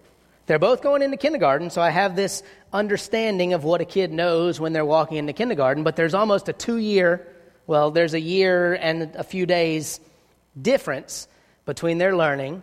They're 0.46 0.60
both 0.60 0.82
going 0.82 1.02
into 1.02 1.18
kindergarten, 1.18 1.70
so 1.70 1.82
I 1.82 1.90
have 1.90 2.16
this 2.16 2.44
understanding 2.74 3.54
of 3.54 3.64
what 3.64 3.82
a 3.82 3.86
kid 3.86 4.12
knows 4.12 4.60
when 4.60 4.74
they're 4.74 4.86
walking 4.86 5.18
into 5.18 5.34
kindergarten, 5.34 5.84
but 5.84 5.96
there's 5.96 6.14
almost 6.14 6.50
a 6.50 6.54
two 6.54 6.78
year, 6.78 7.26
well, 7.66 7.92
there's 7.92 8.14
a 8.14 8.20
year 8.20 8.74
and 8.74 9.16
a 9.16 9.24
few 9.24 9.46
days 9.46 10.02
difference 10.62 11.28
between 11.66 11.98
their 11.98 12.16
learning, 12.16 12.62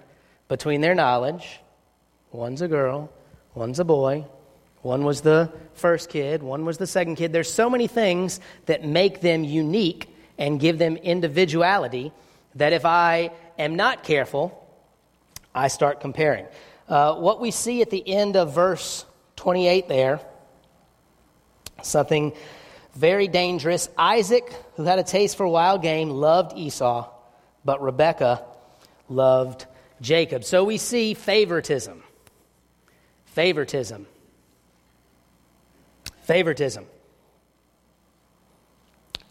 between 0.49 0.83
their 0.83 0.95
knowledge. 0.95 1.61
One's 2.33 2.61
a 2.61 2.69
girl, 2.69 3.11
one's 3.55 3.81
a 3.81 3.85
boy. 3.85 4.27
One 4.83 5.05
was 5.05 5.21
the 5.21 5.53
first 5.75 6.09
kid, 6.09 6.43
one 6.43 6.65
was 6.65 6.79
the 6.79 6.87
second 6.87 7.17
kid. 7.17 7.33
There's 7.33 7.53
so 7.53 7.69
many 7.69 7.87
things 7.87 8.41
that 8.67 8.85
make 8.85 9.21
them 9.21 9.45
unique 9.45 10.15
and 10.39 10.59
give 10.59 10.79
them 10.79 10.97
individuality 10.97 12.13
that 12.55 12.73
if 12.73 12.85
I 12.85 13.31
am 13.59 13.77
not 13.77 14.03
careful, 14.03 14.57
I 15.55 15.69
start 15.69 16.01
comparing. 16.01 16.47
Uh, 16.89 17.15
what 17.15 17.41
we 17.41 17.51
see 17.51 17.83
at 17.83 17.91
the 17.91 18.09
end 18.09 18.37
of 18.37 18.55
verse 18.55 19.05
28 19.37 19.87
there, 19.87 20.21
something 21.83 22.33
very 22.95 23.29
dangerous. 23.29 23.89
Isaac, 23.97 24.53
who 24.77 24.85
had 24.85 24.99
a 24.99 25.05
taste 25.05 25.37
for 25.37 25.47
wild 25.47 25.83
game, 25.83 26.11
loved 26.11 26.57
Esau, 26.57 27.09
but 27.65 27.83
Rebekah 27.83 28.45
loved 29.09 29.67
Jacob. 30.01 30.45
So 30.45 30.65
we 30.65 30.79
see 30.79 31.15
favoritism. 31.15 32.03
Favoritism. 33.27 34.07
Favoritism. 36.31 36.87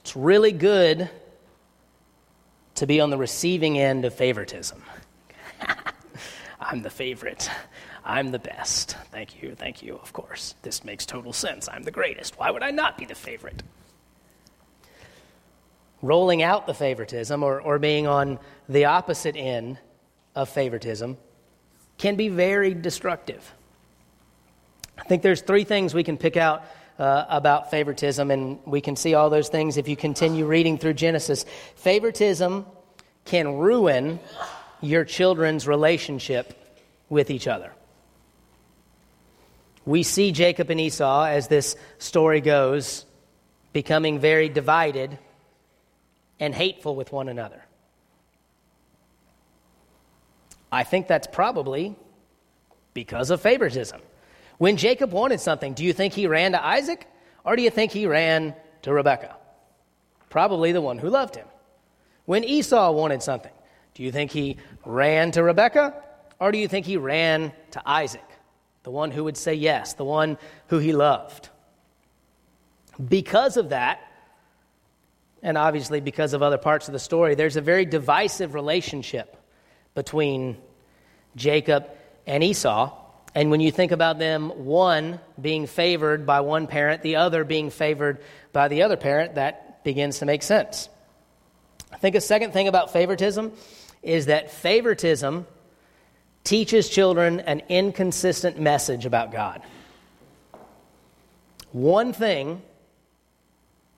It's 0.01 0.18
really 0.18 0.51
good 0.51 1.10
to 2.75 2.86
be 2.86 3.00
on 3.00 3.10
the 3.10 3.18
receiving 3.18 3.79
end 3.79 4.03
of 4.03 4.13
favoritism. 4.13 4.84
I'm 6.60 6.82
the 6.82 6.89
favorite. 6.89 7.50
I'm 8.03 8.32
the 8.32 8.39
best. 8.39 8.98
Thank 9.12 9.41
you, 9.41 9.56
thank 9.56 9.82
you, 9.82 9.96
of 9.96 10.12
course. 10.12 10.56
This 10.62 10.84
makes 10.84 11.06
total 11.06 11.32
sense. 11.32 11.70
I'm 11.70 11.84
the 11.84 11.91
greatest. 11.91 12.38
Why 12.38 12.51
would 12.51 12.63
I 12.63 12.72
not 12.72 12.98
be 12.98 13.06
the 13.06 13.15
favorite? 13.15 13.63
rolling 16.01 16.44
out 16.44 16.68
the 16.68 16.74
favoritism 16.74 17.44
or, 17.44 17.62
or 17.62 17.79
being 17.79 18.08
on 18.08 18.39
the 18.68 18.84
opposite 18.84 19.38
end 19.38 19.77
of 20.36 20.50
favoritism 20.50 21.15
can 21.98 22.18
be 22.18 22.27
very 22.27 22.74
destructive. 22.74 23.53
I 24.98 25.03
think 25.03 25.24
there's 25.24 25.41
three 25.41 25.63
things 25.63 25.94
we 25.94 26.03
can 26.03 26.18
pick 26.18 26.36
out 26.36 26.65
uh, 27.00 27.25
about 27.29 27.72
favoritism, 27.72 28.29
and 28.29 28.60
we 28.65 28.82
can 28.82 28.96
see 28.96 29.13
all 29.13 29.29
those 29.29 29.50
things 29.50 29.77
if 29.77 29.88
you 29.88 29.96
continue 29.96 30.46
reading 30.46 30.77
through 30.77 30.94
Genesis. 30.94 31.46
Favoritism 31.75 32.65
can 33.25 33.58
ruin 33.58 34.20
your 34.82 35.06
children's 35.06 35.68
relationship 35.68 36.53
with 37.10 37.32
each 37.32 37.48
other. 37.48 37.74
We 39.86 40.03
see 40.03 40.32
Jacob 40.32 40.70
and 40.70 40.79
Esau, 40.79 41.25
as 41.25 41.48
this 41.48 41.75
story 41.98 42.41
goes, 42.41 43.06
becoming 43.74 44.20
very 44.20 44.50
divided 44.50 45.18
and 46.39 46.53
hateful 46.53 46.96
with 46.96 47.12
one 47.12 47.29
another. 47.29 47.63
I 50.72 50.84
think 50.84 51.08
that's 51.08 51.27
probably 51.27 51.96
because 52.94 53.32
of 53.32 53.41
favoritism. 53.41 54.01
When 54.60 54.75
Jacob 54.75 55.13
wanted 55.13 55.39
something, 55.39 55.74
do 55.74 55.86
you 55.86 55.94
think 55.94 56.13
he 56.13 56.28
ran 56.28 56.51
to 56.51 56.63
Isaac 56.63 57.08
or 57.46 57.56
do 57.56 57.63
you 57.63 57.70
think 57.70 57.94
he 57.94 58.06
ran 58.06 58.54
to 58.82 58.94
Rebekah? 58.94 59.36
Probably 60.30 60.74
the 60.74 60.82
one 60.82 61.00
who 61.00 61.10
loved 61.10 61.36
him. 61.36 61.48
When 62.25 62.44
Esau 62.44 62.92
wanted 62.92 63.24
something, 63.24 63.54
do 63.96 64.04
you 64.04 64.12
think 64.12 64.32
he 64.32 64.58
ran 64.86 65.32
to 65.32 65.44
Rebekah 65.44 65.96
or 66.39 66.51
do 66.51 66.58
you 66.58 66.68
think 66.68 66.86
he 66.86 66.98
ran 66.98 67.54
to 67.72 67.82
Isaac, 67.86 68.25
the 68.84 68.92
one 68.92 69.12
who 69.12 69.24
would 69.24 69.38
say 69.38 69.54
yes, 69.54 69.94
the 69.94 70.04
one 70.04 70.38
who 70.68 70.78
he 70.78 70.92
loved? 70.92 71.48
Because 73.08 73.56
of 73.56 73.70
that, 73.70 74.01
and 75.42 75.58
obviously 75.58 76.01
because 76.01 76.34
of 76.34 76.44
other 76.44 76.58
parts 76.58 76.89
of 76.89 76.92
the 76.92 77.00
story, 77.00 77.34
there's 77.34 77.56
a 77.56 77.62
very 77.62 77.86
divisive 77.86 78.54
relationship 78.54 79.38
between 79.96 80.58
Jacob 81.38 81.88
and 82.28 82.44
Esau. 82.44 82.94
And 83.39 83.51
when 83.51 83.62
you 83.62 83.72
think 83.72 83.93
about 83.93 84.19
them, 84.19 84.50
one 84.65 85.17
being 85.41 85.65
favored 85.65 86.25
by 86.25 86.41
one 86.41 86.67
parent, 86.67 87.03
the 87.03 87.15
other 87.15 87.46
being 87.46 87.69
favored 87.69 88.19
by 88.51 88.67
the 88.67 88.81
other 88.81 88.98
parent, 88.98 89.36
that 89.36 89.81
begins 89.86 90.19
to 90.19 90.25
make 90.25 90.43
sense. 90.43 90.89
I 91.89 91.96
think 91.96 92.17
a 92.17 92.22
second 92.22 92.51
thing 92.51 92.67
about 92.67 92.91
favoritism 92.91 93.53
is 94.03 94.25
that 94.25 94.51
favoritism 94.51 95.48
teaches 96.43 96.89
children 96.89 97.39
an 97.39 97.62
inconsistent 97.69 98.60
message 98.60 99.05
about 99.05 99.31
God. 99.31 99.62
One 101.72 102.12
thing 102.12 102.62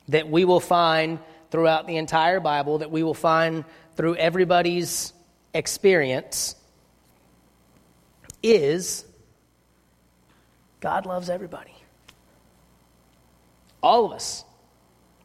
that 0.10 0.30
we 0.30 0.46
will 0.46 0.60
find 0.60 1.18
throughout 1.50 1.88
the 1.88 1.98
entire 1.98 2.40
Bible 2.40 2.78
that 2.78 2.92
we 2.92 3.02
will 3.02 3.16
find 3.16 3.66
through 3.96 4.18
everybody's 4.18 5.14
experience 5.56 6.56
is 8.44 9.04
God 10.82 11.06
loves 11.06 11.30
everybody. 11.30 11.74
All 13.82 14.06
of 14.06 14.12
us. 14.12 14.44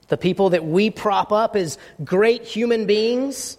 The 0.09 0.17
people 0.17 0.51
that 0.51 0.65
we 0.65 0.91
prop 0.91 1.33
up 1.33 1.57
as 1.57 1.79
great 2.05 2.45
human 2.45 2.87
beings, 2.87 3.59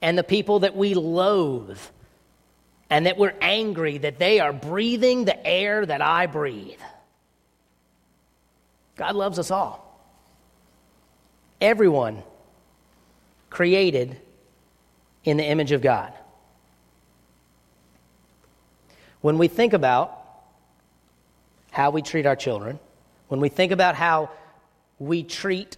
and 0.00 0.16
the 0.16 0.22
people 0.22 0.60
that 0.60 0.76
we 0.76 0.94
loathe, 0.94 1.80
and 2.88 3.06
that 3.06 3.18
we're 3.18 3.34
angry 3.40 3.98
that 3.98 4.20
they 4.20 4.38
are 4.38 4.52
breathing 4.52 5.24
the 5.24 5.44
air 5.44 5.84
that 5.84 6.00
I 6.00 6.26
breathe. 6.26 6.78
God 8.94 9.16
loves 9.16 9.40
us 9.40 9.50
all 9.50 9.84
everyone 11.64 12.22
created 13.48 14.16
in 15.24 15.38
the 15.38 15.44
image 15.44 15.72
of 15.72 15.80
God. 15.80 16.12
When 19.22 19.38
we 19.38 19.48
think 19.48 19.72
about 19.72 20.23
how 21.74 21.90
we 21.90 22.02
treat 22.02 22.24
our 22.24 22.36
children, 22.36 22.78
when 23.26 23.40
we 23.40 23.48
think 23.48 23.72
about 23.72 23.96
how 23.96 24.30
we 25.00 25.24
treat 25.24 25.76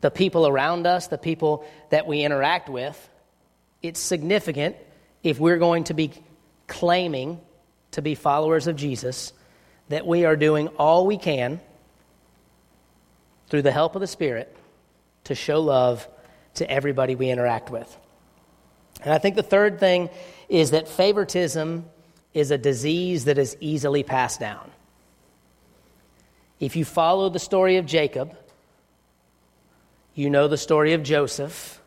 the 0.00 0.10
people 0.10 0.44
around 0.44 0.88
us, 0.88 1.06
the 1.06 1.16
people 1.16 1.64
that 1.90 2.04
we 2.04 2.24
interact 2.24 2.68
with, 2.68 3.08
it's 3.80 4.00
significant 4.00 4.74
if 5.22 5.38
we're 5.38 5.58
going 5.58 5.84
to 5.84 5.94
be 5.94 6.10
claiming 6.66 7.40
to 7.92 8.02
be 8.02 8.16
followers 8.16 8.66
of 8.66 8.74
Jesus 8.74 9.32
that 9.88 10.04
we 10.04 10.24
are 10.24 10.34
doing 10.34 10.66
all 10.78 11.06
we 11.06 11.16
can 11.16 11.60
through 13.46 13.62
the 13.62 13.70
help 13.70 13.94
of 13.94 14.00
the 14.00 14.08
Spirit 14.08 14.52
to 15.24 15.36
show 15.36 15.60
love 15.60 16.08
to 16.54 16.68
everybody 16.68 17.14
we 17.14 17.30
interact 17.30 17.70
with. 17.70 17.96
And 19.04 19.12
I 19.12 19.18
think 19.18 19.36
the 19.36 19.44
third 19.44 19.78
thing 19.78 20.10
is 20.48 20.72
that 20.72 20.88
favoritism 20.88 21.84
is 22.34 22.50
a 22.50 22.58
disease 22.58 23.24
that 23.24 23.38
is 23.38 23.56
easily 23.60 24.02
passed 24.02 24.40
down. 24.40 24.70
If 26.58 26.76
you 26.76 26.84
follow 26.84 27.28
the 27.28 27.38
story 27.38 27.76
of 27.76 27.86
Jacob, 27.86 28.36
you 30.14 30.30
know 30.30 30.48
the 30.48 30.58
story 30.58 30.92
of 30.92 31.02
Joseph 31.02 31.80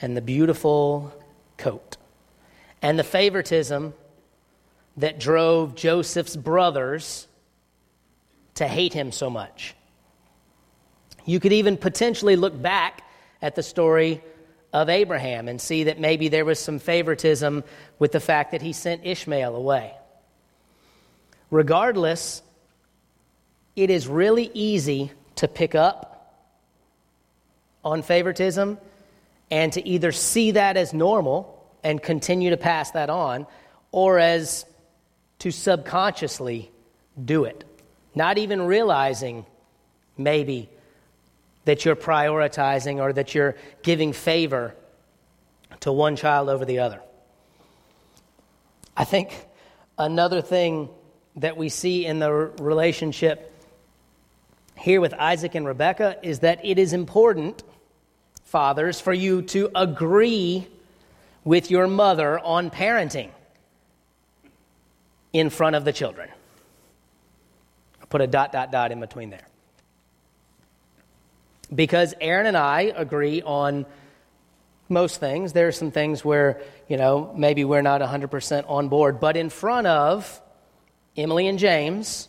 and 0.00 0.16
the 0.16 0.20
beautiful 0.20 1.12
coat 1.56 1.96
and 2.82 2.98
the 2.98 3.04
favoritism 3.04 3.94
that 4.98 5.18
drove 5.18 5.74
Joseph's 5.74 6.36
brothers 6.36 7.26
to 8.54 8.66
hate 8.66 8.92
him 8.92 9.12
so 9.12 9.30
much. 9.30 9.74
You 11.24 11.40
could 11.40 11.52
even 11.52 11.76
potentially 11.76 12.36
look 12.36 12.60
back 12.60 13.02
at 13.40 13.54
the 13.54 13.62
story 13.62 14.22
of 14.72 14.88
Abraham 14.88 15.48
and 15.48 15.60
see 15.60 15.84
that 15.84 15.98
maybe 15.98 16.28
there 16.28 16.44
was 16.44 16.58
some 16.58 16.78
favoritism 16.78 17.64
with 17.98 18.12
the 18.12 18.20
fact 18.20 18.52
that 18.52 18.62
he 18.62 18.72
sent 18.72 19.06
Ishmael 19.06 19.56
away. 19.56 19.92
Regardless, 21.50 22.42
it 23.76 23.90
is 23.90 24.06
really 24.06 24.50
easy 24.52 25.12
to 25.36 25.48
pick 25.48 25.74
up 25.74 26.44
on 27.84 28.02
favoritism 28.02 28.78
and 29.50 29.72
to 29.72 29.86
either 29.88 30.12
see 30.12 30.50
that 30.52 30.76
as 30.76 30.92
normal 30.92 31.54
and 31.82 32.02
continue 32.02 32.50
to 32.50 32.56
pass 32.56 32.90
that 32.90 33.08
on 33.08 33.46
or 33.92 34.18
as 34.18 34.66
to 35.38 35.50
subconsciously 35.50 36.70
do 37.24 37.44
it, 37.44 37.64
not 38.14 38.36
even 38.36 38.62
realizing 38.62 39.46
maybe 40.18 40.68
that 41.68 41.84
you're 41.84 41.94
prioritizing 41.94 42.98
or 42.98 43.12
that 43.12 43.34
you're 43.34 43.54
giving 43.82 44.14
favor 44.14 44.74
to 45.80 45.92
one 45.92 46.16
child 46.16 46.48
over 46.48 46.64
the 46.64 46.78
other. 46.78 46.98
I 48.96 49.04
think 49.04 49.36
another 49.98 50.40
thing 50.40 50.88
that 51.36 51.58
we 51.58 51.68
see 51.68 52.06
in 52.06 52.20
the 52.20 52.32
relationship 52.32 53.54
here 54.78 55.02
with 55.02 55.12
Isaac 55.12 55.54
and 55.54 55.66
Rebekah 55.66 56.20
is 56.22 56.38
that 56.38 56.64
it 56.64 56.78
is 56.78 56.94
important, 56.94 57.62
fathers, 58.44 58.98
for 58.98 59.12
you 59.12 59.42
to 59.42 59.70
agree 59.74 60.66
with 61.44 61.70
your 61.70 61.86
mother 61.86 62.38
on 62.38 62.70
parenting 62.70 63.28
in 65.34 65.50
front 65.50 65.76
of 65.76 65.84
the 65.84 65.92
children. 65.92 66.30
I'll 68.00 68.06
put 68.06 68.22
a 68.22 68.26
dot, 68.26 68.52
dot, 68.52 68.72
dot 68.72 68.90
in 68.90 69.00
between 69.00 69.28
there 69.28 69.47
because 71.74 72.14
Aaron 72.20 72.46
and 72.46 72.56
I 72.56 72.92
agree 72.94 73.42
on 73.42 73.86
most 74.88 75.20
things. 75.20 75.52
There 75.52 75.68
are 75.68 75.72
some 75.72 75.90
things 75.90 76.24
where, 76.24 76.60
you 76.88 76.96
know, 76.96 77.32
maybe 77.36 77.64
we're 77.64 77.82
not 77.82 78.00
100% 78.00 78.64
on 78.68 78.88
board, 78.88 79.20
but 79.20 79.36
in 79.36 79.50
front 79.50 79.86
of 79.86 80.40
Emily 81.16 81.46
and 81.46 81.58
James, 81.58 82.28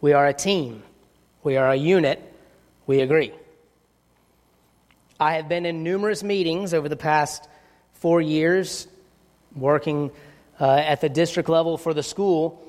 we 0.00 0.12
are 0.12 0.26
a 0.26 0.34
team, 0.34 0.82
we 1.42 1.56
are 1.56 1.70
a 1.70 1.76
unit, 1.76 2.22
we 2.86 3.00
agree. 3.00 3.32
I 5.18 5.34
have 5.34 5.48
been 5.48 5.66
in 5.66 5.82
numerous 5.82 6.22
meetings 6.22 6.74
over 6.74 6.88
the 6.88 6.96
past 6.96 7.48
four 7.94 8.20
years 8.20 8.86
working 9.54 10.10
uh, 10.60 10.70
at 10.70 11.00
the 11.00 11.08
district 11.08 11.48
level 11.48 11.78
for 11.78 11.94
the 11.94 12.02
school 12.02 12.62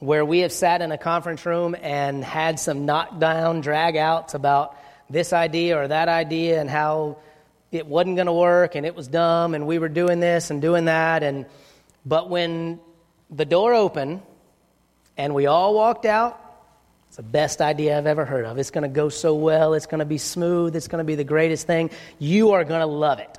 where 0.00 0.24
we 0.24 0.40
have 0.40 0.52
sat 0.52 0.82
in 0.82 0.90
a 0.92 0.98
conference 0.98 1.46
room 1.46 1.76
and 1.80 2.24
had 2.24 2.58
some 2.58 2.84
knockdown 2.84 3.60
drag 3.60 3.96
outs 3.96 4.34
about 4.34 4.76
this 5.14 5.32
idea 5.32 5.78
or 5.78 5.88
that 5.88 6.08
idea 6.08 6.60
and 6.60 6.68
how 6.68 7.16
it 7.72 7.86
wasn't 7.86 8.16
going 8.16 8.26
to 8.26 8.32
work 8.32 8.74
and 8.74 8.84
it 8.84 8.94
was 8.94 9.08
dumb 9.08 9.54
and 9.54 9.66
we 9.66 9.78
were 9.78 9.88
doing 9.88 10.20
this 10.20 10.50
and 10.50 10.60
doing 10.60 10.84
that 10.84 11.22
and 11.22 11.46
but 12.04 12.28
when 12.28 12.78
the 13.30 13.44
door 13.44 13.72
opened 13.72 14.20
and 15.16 15.34
we 15.34 15.46
all 15.46 15.74
walked 15.74 16.04
out 16.04 16.40
it's 17.14 17.18
the 17.18 17.22
best 17.22 17.60
idea 17.60 17.96
I've 17.96 18.08
ever 18.08 18.24
heard 18.24 18.44
of. 18.44 18.58
It's 18.58 18.72
going 18.72 18.82
to 18.82 18.88
go 18.88 19.08
so 19.08 19.36
well. 19.36 19.74
It's 19.74 19.86
going 19.86 20.00
to 20.00 20.04
be 20.04 20.18
smooth. 20.18 20.74
It's 20.74 20.88
going 20.88 20.98
to 20.98 21.04
be 21.04 21.14
the 21.14 21.22
greatest 21.22 21.64
thing. 21.64 21.90
You 22.18 22.50
are 22.54 22.64
going 22.64 22.80
to 22.80 22.86
love 22.86 23.20
it. 23.20 23.38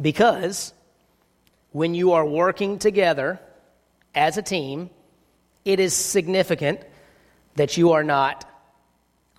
Because 0.00 0.72
when 1.72 1.94
you 1.94 2.12
are 2.12 2.24
working 2.24 2.78
together 2.78 3.38
as 4.14 4.38
a 4.38 4.42
team, 4.42 4.88
it 5.66 5.80
is 5.80 5.92
significant 5.92 6.80
that 7.56 7.76
you 7.76 7.92
are 7.92 8.04
not 8.04 8.49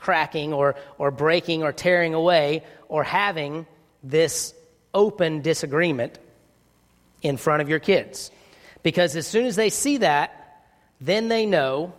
cracking 0.01 0.51
or, 0.51 0.75
or 0.97 1.11
breaking 1.11 1.63
or 1.63 1.71
tearing 1.71 2.13
away 2.13 2.63
or 2.89 3.03
having 3.03 3.65
this 4.03 4.53
open 4.93 5.41
disagreement 5.41 6.19
in 7.21 7.37
front 7.37 7.61
of 7.61 7.69
your 7.69 7.79
kids. 7.79 8.31
Because 8.83 9.15
as 9.15 9.27
soon 9.27 9.45
as 9.45 9.55
they 9.55 9.69
see 9.69 9.97
that, 9.97 10.63
then 10.99 11.29
they 11.29 11.45
know 11.45 11.93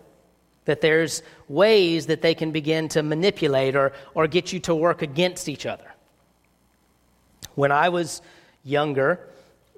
that 0.65 0.81
there's 0.81 1.23
ways 1.49 2.07
that 2.07 2.23
they 2.23 2.35
can 2.35 2.51
begin 2.51 2.89
to 2.89 3.03
manipulate 3.03 3.77
or, 3.77 3.93
or 4.15 4.27
get 4.27 4.53
you 4.53 4.61
to 4.61 4.75
work 4.75 5.03
against 5.03 5.49
each 5.49 5.65
other. 5.65 5.87
When 7.55 7.73
I 7.73 7.89
was 7.89 8.21
younger, 8.65 9.29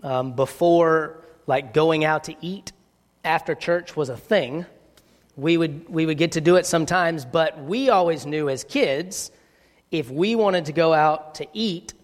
um, 0.02 0.32
before 0.32 1.24
like 1.46 1.74
going 1.74 2.04
out 2.04 2.24
to 2.24 2.34
eat 2.40 2.72
after 3.22 3.54
church 3.54 3.96
was 3.96 4.08
a 4.08 4.16
thing, 4.16 4.66
we 5.36 5.56
would, 5.56 5.88
we 5.88 6.06
would 6.06 6.18
get 6.18 6.32
to 6.32 6.40
do 6.40 6.56
it 6.56 6.66
sometimes, 6.66 7.24
but 7.24 7.62
we 7.62 7.90
always 7.90 8.26
knew 8.26 8.48
as 8.48 8.64
kids 8.64 9.30
if 9.90 10.10
we 10.10 10.34
wanted 10.34 10.66
to 10.66 10.72
go 10.72 10.92
out 10.92 11.36
to 11.36 11.46
eat 11.52 11.94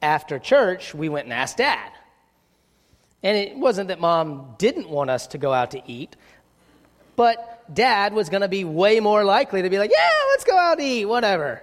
after 0.00 0.38
church, 0.38 0.94
we 0.94 1.08
went 1.08 1.24
and 1.24 1.32
asked 1.32 1.58
dad. 1.58 1.92
And 3.22 3.36
it 3.36 3.56
wasn't 3.56 3.88
that 3.88 4.00
mom 4.00 4.54
didn't 4.58 4.88
want 4.88 5.10
us 5.10 5.26
to 5.28 5.38
go 5.38 5.52
out 5.52 5.72
to 5.72 5.82
eat, 5.86 6.16
but 7.16 7.62
dad 7.72 8.12
was 8.12 8.28
going 8.28 8.42
to 8.42 8.48
be 8.48 8.64
way 8.64 9.00
more 9.00 9.24
likely 9.24 9.62
to 9.62 9.70
be 9.70 9.78
like, 9.78 9.90
yeah, 9.90 10.10
let's 10.30 10.44
go 10.44 10.56
out 10.56 10.78
to 10.78 10.84
eat, 10.84 11.04
whatever. 11.06 11.62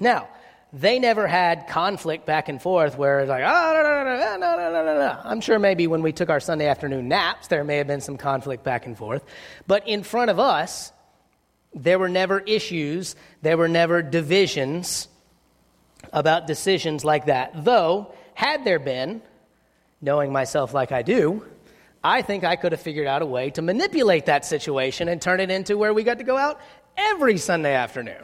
Now, 0.00 0.28
they 0.72 0.98
never 0.98 1.26
had 1.26 1.66
conflict 1.66 2.26
back 2.26 2.48
and 2.48 2.60
forth 2.60 2.98
where 2.98 3.20
it's 3.20 3.28
like, 3.28 3.42
oh, 3.42 3.72
no, 3.74 3.82
no, 3.82 4.04
no, 4.04 4.36
no, 4.36 4.56
no, 4.56 4.70
no, 4.70 4.84
no, 4.84 4.98
no. 4.98 5.20
I'm 5.24 5.40
sure 5.40 5.58
maybe 5.58 5.86
when 5.86 6.02
we 6.02 6.12
took 6.12 6.28
our 6.28 6.40
Sunday 6.40 6.66
afternoon 6.66 7.08
naps, 7.08 7.48
there 7.48 7.64
may 7.64 7.78
have 7.78 7.86
been 7.86 8.02
some 8.02 8.18
conflict 8.18 8.64
back 8.64 8.84
and 8.84 8.96
forth. 8.96 9.24
But 9.66 9.88
in 9.88 10.02
front 10.02 10.30
of 10.30 10.38
us, 10.38 10.92
there 11.74 11.98
were 11.98 12.08
never 12.08 12.40
issues, 12.40 13.16
there 13.40 13.56
were 13.56 13.68
never 13.68 14.02
divisions 14.02 15.08
about 16.12 16.46
decisions 16.46 17.04
like 17.04 17.26
that. 17.26 17.64
Though, 17.64 18.12
had 18.34 18.64
there 18.64 18.78
been, 18.78 19.22
knowing 20.00 20.32
myself 20.32 20.74
like 20.74 20.92
I 20.92 21.02
do, 21.02 21.44
I 22.04 22.22
think 22.22 22.44
I 22.44 22.56
could 22.56 22.72
have 22.72 22.80
figured 22.80 23.06
out 23.06 23.22
a 23.22 23.26
way 23.26 23.50
to 23.50 23.62
manipulate 23.62 24.26
that 24.26 24.44
situation 24.44 25.08
and 25.08 25.20
turn 25.20 25.40
it 25.40 25.50
into 25.50 25.76
where 25.76 25.92
we 25.92 26.04
got 26.04 26.18
to 26.18 26.24
go 26.24 26.36
out 26.36 26.60
every 26.96 27.38
Sunday 27.38 27.74
afternoon. 27.74 28.22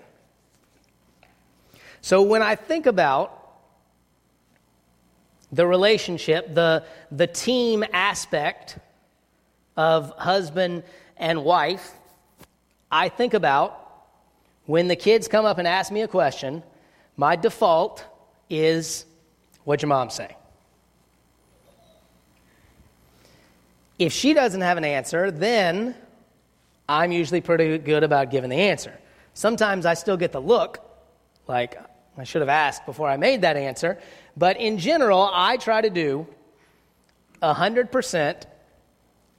So 2.05 2.21
when 2.21 2.43
I 2.43 2.55
think 2.55 2.85
about 2.85 3.33
the 5.51 5.67
relationship, 5.67 6.55
the, 6.55 6.85
the 7.11 7.27
team 7.27 7.83
aspect 7.95 8.77
of 9.75 10.11
husband 10.19 10.83
and 11.17 11.43
wife, 11.47 11.93
I 12.93 13.09
think 13.09 13.33
about 13.33 14.05
when 14.67 14.87
the 14.87 14.97
kids 14.97 15.29
come 15.29 15.47
up 15.47 15.57
and 15.57 15.67
ask 15.67 15.90
me 15.90 16.03
a 16.03 16.07
question, 16.07 16.62
my 17.17 17.37
default 17.37 18.05
is, 18.51 19.07
What'd 19.64 19.81
your 19.81 19.88
mom 19.88 20.11
say? 20.11 20.37
If 23.99 24.12
she 24.12 24.35
doesn't 24.35 24.61
have 24.61 24.77
an 24.77 24.85
answer, 24.85 25.31
then 25.31 25.95
I'm 26.87 27.12
usually 27.12 27.40
pretty 27.40 27.79
good 27.79 28.03
about 28.03 28.31
giving 28.31 28.51
the 28.51 28.61
answer. 28.61 28.93
Sometimes 29.33 29.87
I 29.87 29.95
still 29.95 30.19
get 30.19 30.33
the 30.33 30.43
look, 30.43 30.81
like, 31.49 31.79
I 32.16 32.24
should 32.24 32.42
have 32.42 32.48
asked 32.48 32.87
before 32.87 33.09
I 33.09 33.16
made 33.16 33.42
that 33.42 33.57
answer. 33.57 33.98
But 34.37 34.59
in 34.59 34.79
general, 34.79 35.29
I 35.33 35.57
try 35.57 35.81
to 35.81 35.90
do 35.90 36.27
100% 37.42 38.42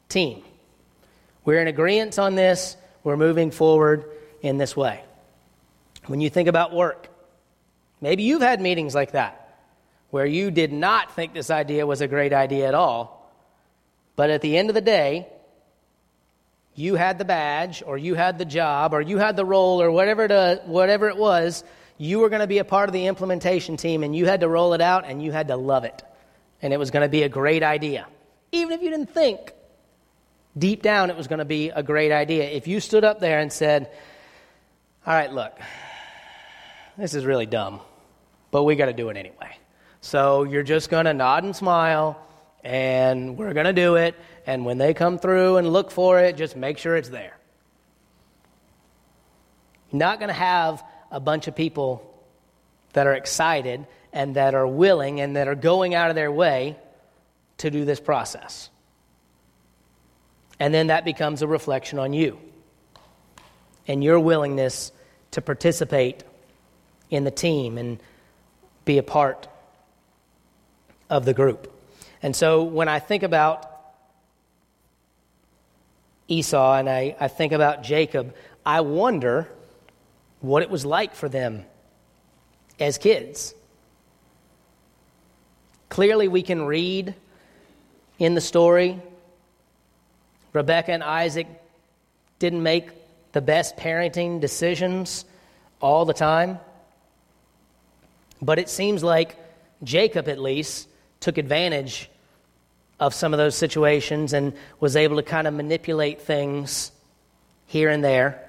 team. 0.09 0.43
We're 1.43 1.61
in 1.61 1.67
agreement 1.67 2.19
on 2.19 2.35
this. 2.35 2.75
We're 3.03 3.17
moving 3.17 3.51
forward 3.51 4.05
in 4.41 4.57
this 4.57 4.75
way. 4.75 5.03
When 6.07 6.21
you 6.21 6.29
think 6.29 6.47
about 6.47 6.73
work, 6.73 7.07
maybe 8.01 8.23
you've 8.23 8.41
had 8.41 8.61
meetings 8.61 8.93
like 8.93 9.11
that 9.11 9.41
where 10.09 10.25
you 10.25 10.51
did 10.51 10.71
not 10.71 11.13
think 11.15 11.33
this 11.33 11.49
idea 11.49 11.85
was 11.85 12.01
a 12.01 12.07
great 12.07 12.31
idea 12.31 12.67
at 12.67 12.73
all. 12.73 13.33
But 14.15 14.29
at 14.29 14.41
the 14.41 14.57
end 14.57 14.69
of 14.69 14.75
the 14.75 14.81
day, 14.81 15.27
you 16.73 16.95
had 16.95 17.17
the 17.17 17.25
badge, 17.25 17.83
or 17.85 17.97
you 17.97 18.15
had 18.15 18.37
the 18.37 18.45
job, 18.45 18.93
or 18.93 19.01
you 19.01 19.17
had 19.17 19.35
the 19.35 19.45
role, 19.45 19.81
or 19.81 19.91
whatever, 19.91 20.27
to, 20.27 20.35
uh, 20.35 20.55
whatever 20.65 21.09
it 21.09 21.17
was 21.17 21.63
you 21.97 22.19
were 22.19 22.29
going 22.29 22.41
to 22.41 22.47
be 22.47 22.57
a 22.57 22.65
part 22.65 22.89
of 22.89 22.93
the 22.93 23.07
implementation 23.07 23.77
team 23.77 24.03
and 24.03 24.15
you 24.15 24.25
had 24.25 24.41
to 24.41 24.49
roll 24.49 24.73
it 24.73 24.81
out 24.81 25.05
and 25.05 25.21
you 25.23 25.31
had 25.31 25.47
to 25.47 25.55
love 25.55 25.83
it. 25.83 26.03
And 26.61 26.73
it 26.73 26.77
was 26.77 26.91
going 26.91 27.03
to 27.03 27.09
be 27.09 27.23
a 27.23 27.29
great 27.29 27.63
idea. 27.63 28.07
Even 28.51 28.73
if 28.73 28.81
you 28.81 28.89
didn't 28.89 29.09
think 29.09 29.53
deep 30.57 30.81
down 30.81 31.09
it 31.09 31.17
was 31.17 31.27
going 31.27 31.39
to 31.39 31.45
be 31.45 31.69
a 31.69 31.83
great 31.83 32.11
idea. 32.11 32.45
If 32.45 32.67
you 32.67 32.79
stood 32.79 33.03
up 33.03 33.19
there 33.19 33.39
and 33.39 33.51
said, 33.51 33.91
All 35.05 35.13
right, 35.13 35.31
look, 35.31 35.57
this 36.97 37.13
is 37.13 37.25
really 37.25 37.45
dumb, 37.45 37.81
but 38.51 38.63
we 38.63 38.75
got 38.75 38.85
to 38.85 38.93
do 38.93 39.09
it 39.09 39.17
anyway. 39.17 39.57
So 40.01 40.43
you're 40.43 40.63
just 40.63 40.89
going 40.89 41.05
to 41.05 41.13
nod 41.13 41.43
and 41.43 41.55
smile, 41.55 42.21
and 42.63 43.37
we're 43.37 43.53
going 43.53 43.65
to 43.65 43.73
do 43.73 43.95
it. 43.95 44.15
And 44.45 44.65
when 44.65 44.77
they 44.77 44.93
come 44.93 45.17
through 45.17 45.57
and 45.57 45.67
look 45.71 45.91
for 45.91 46.19
it, 46.19 46.37
just 46.37 46.55
make 46.55 46.77
sure 46.77 46.95
it's 46.95 47.09
there. 47.09 47.37
You're 49.91 49.99
not 49.99 50.19
going 50.19 50.29
to 50.29 50.33
have 50.33 50.83
a 51.11 51.19
bunch 51.19 51.47
of 51.47 51.55
people 51.55 52.11
that 52.93 53.07
are 53.07 53.13
excited 53.13 53.85
and 54.13 54.35
that 54.35 54.55
are 54.55 54.67
willing 54.67 55.19
and 55.19 55.35
that 55.35 55.47
are 55.47 55.55
going 55.55 55.93
out 55.93 56.09
of 56.09 56.15
their 56.15 56.31
way 56.31 56.77
to 57.57 57.69
do 57.69 57.85
this 57.85 57.99
process. 57.99 58.69
And 60.59 60.73
then 60.73 60.87
that 60.87 61.03
becomes 61.03 61.41
a 61.41 61.47
reflection 61.47 61.99
on 61.99 62.13
you 62.13 62.39
and 63.87 64.03
your 64.03 64.19
willingness 64.19 64.91
to 65.31 65.41
participate 65.41 66.23
in 67.09 67.23
the 67.23 67.31
team 67.31 67.77
and 67.77 67.99
be 68.85 68.97
a 68.97 69.03
part 69.03 69.47
of 71.09 71.25
the 71.25 71.33
group. 71.33 71.71
And 72.21 72.35
so 72.35 72.63
when 72.63 72.87
I 72.87 72.99
think 72.99 73.23
about 73.23 73.71
Esau 76.27 76.75
and 76.75 76.89
I, 76.89 77.15
I 77.19 77.27
think 77.27 77.51
about 77.51 77.83
Jacob, 77.83 78.33
I 78.65 78.81
wonder 78.81 79.47
what 80.45 80.63
it 80.63 80.69
was 80.69 80.85
like 80.85 81.15
for 81.15 81.29
them 81.29 81.65
as 82.79 82.97
kids. 82.97 83.53
Clearly, 85.89 86.27
we 86.27 86.41
can 86.41 86.65
read 86.65 87.15
in 88.19 88.35
the 88.35 88.41
story 88.41 89.01
Rebecca 90.55 90.93
and 90.93 91.03
Isaac 91.03 91.47
didn't 92.39 92.63
make 92.63 92.89
the 93.33 93.41
best 93.41 93.75
parenting 93.75 94.39
decisions 94.39 95.25
all 95.81 96.05
the 96.05 96.13
time. 96.13 96.59
But 98.41 98.57
it 98.57 98.69
seems 98.69 99.03
like 99.03 99.35
Jacob, 99.83 100.29
at 100.29 100.39
least, 100.39 100.87
took 101.19 101.37
advantage 101.37 102.09
of 103.01 103.13
some 103.13 103.33
of 103.33 103.37
those 103.37 103.55
situations 103.55 104.31
and 104.31 104.53
was 104.79 104.95
able 104.95 105.17
to 105.17 105.23
kind 105.23 105.45
of 105.45 105.53
manipulate 105.53 106.21
things 106.21 106.93
here 107.65 107.89
and 107.89 108.01
there. 108.01 108.44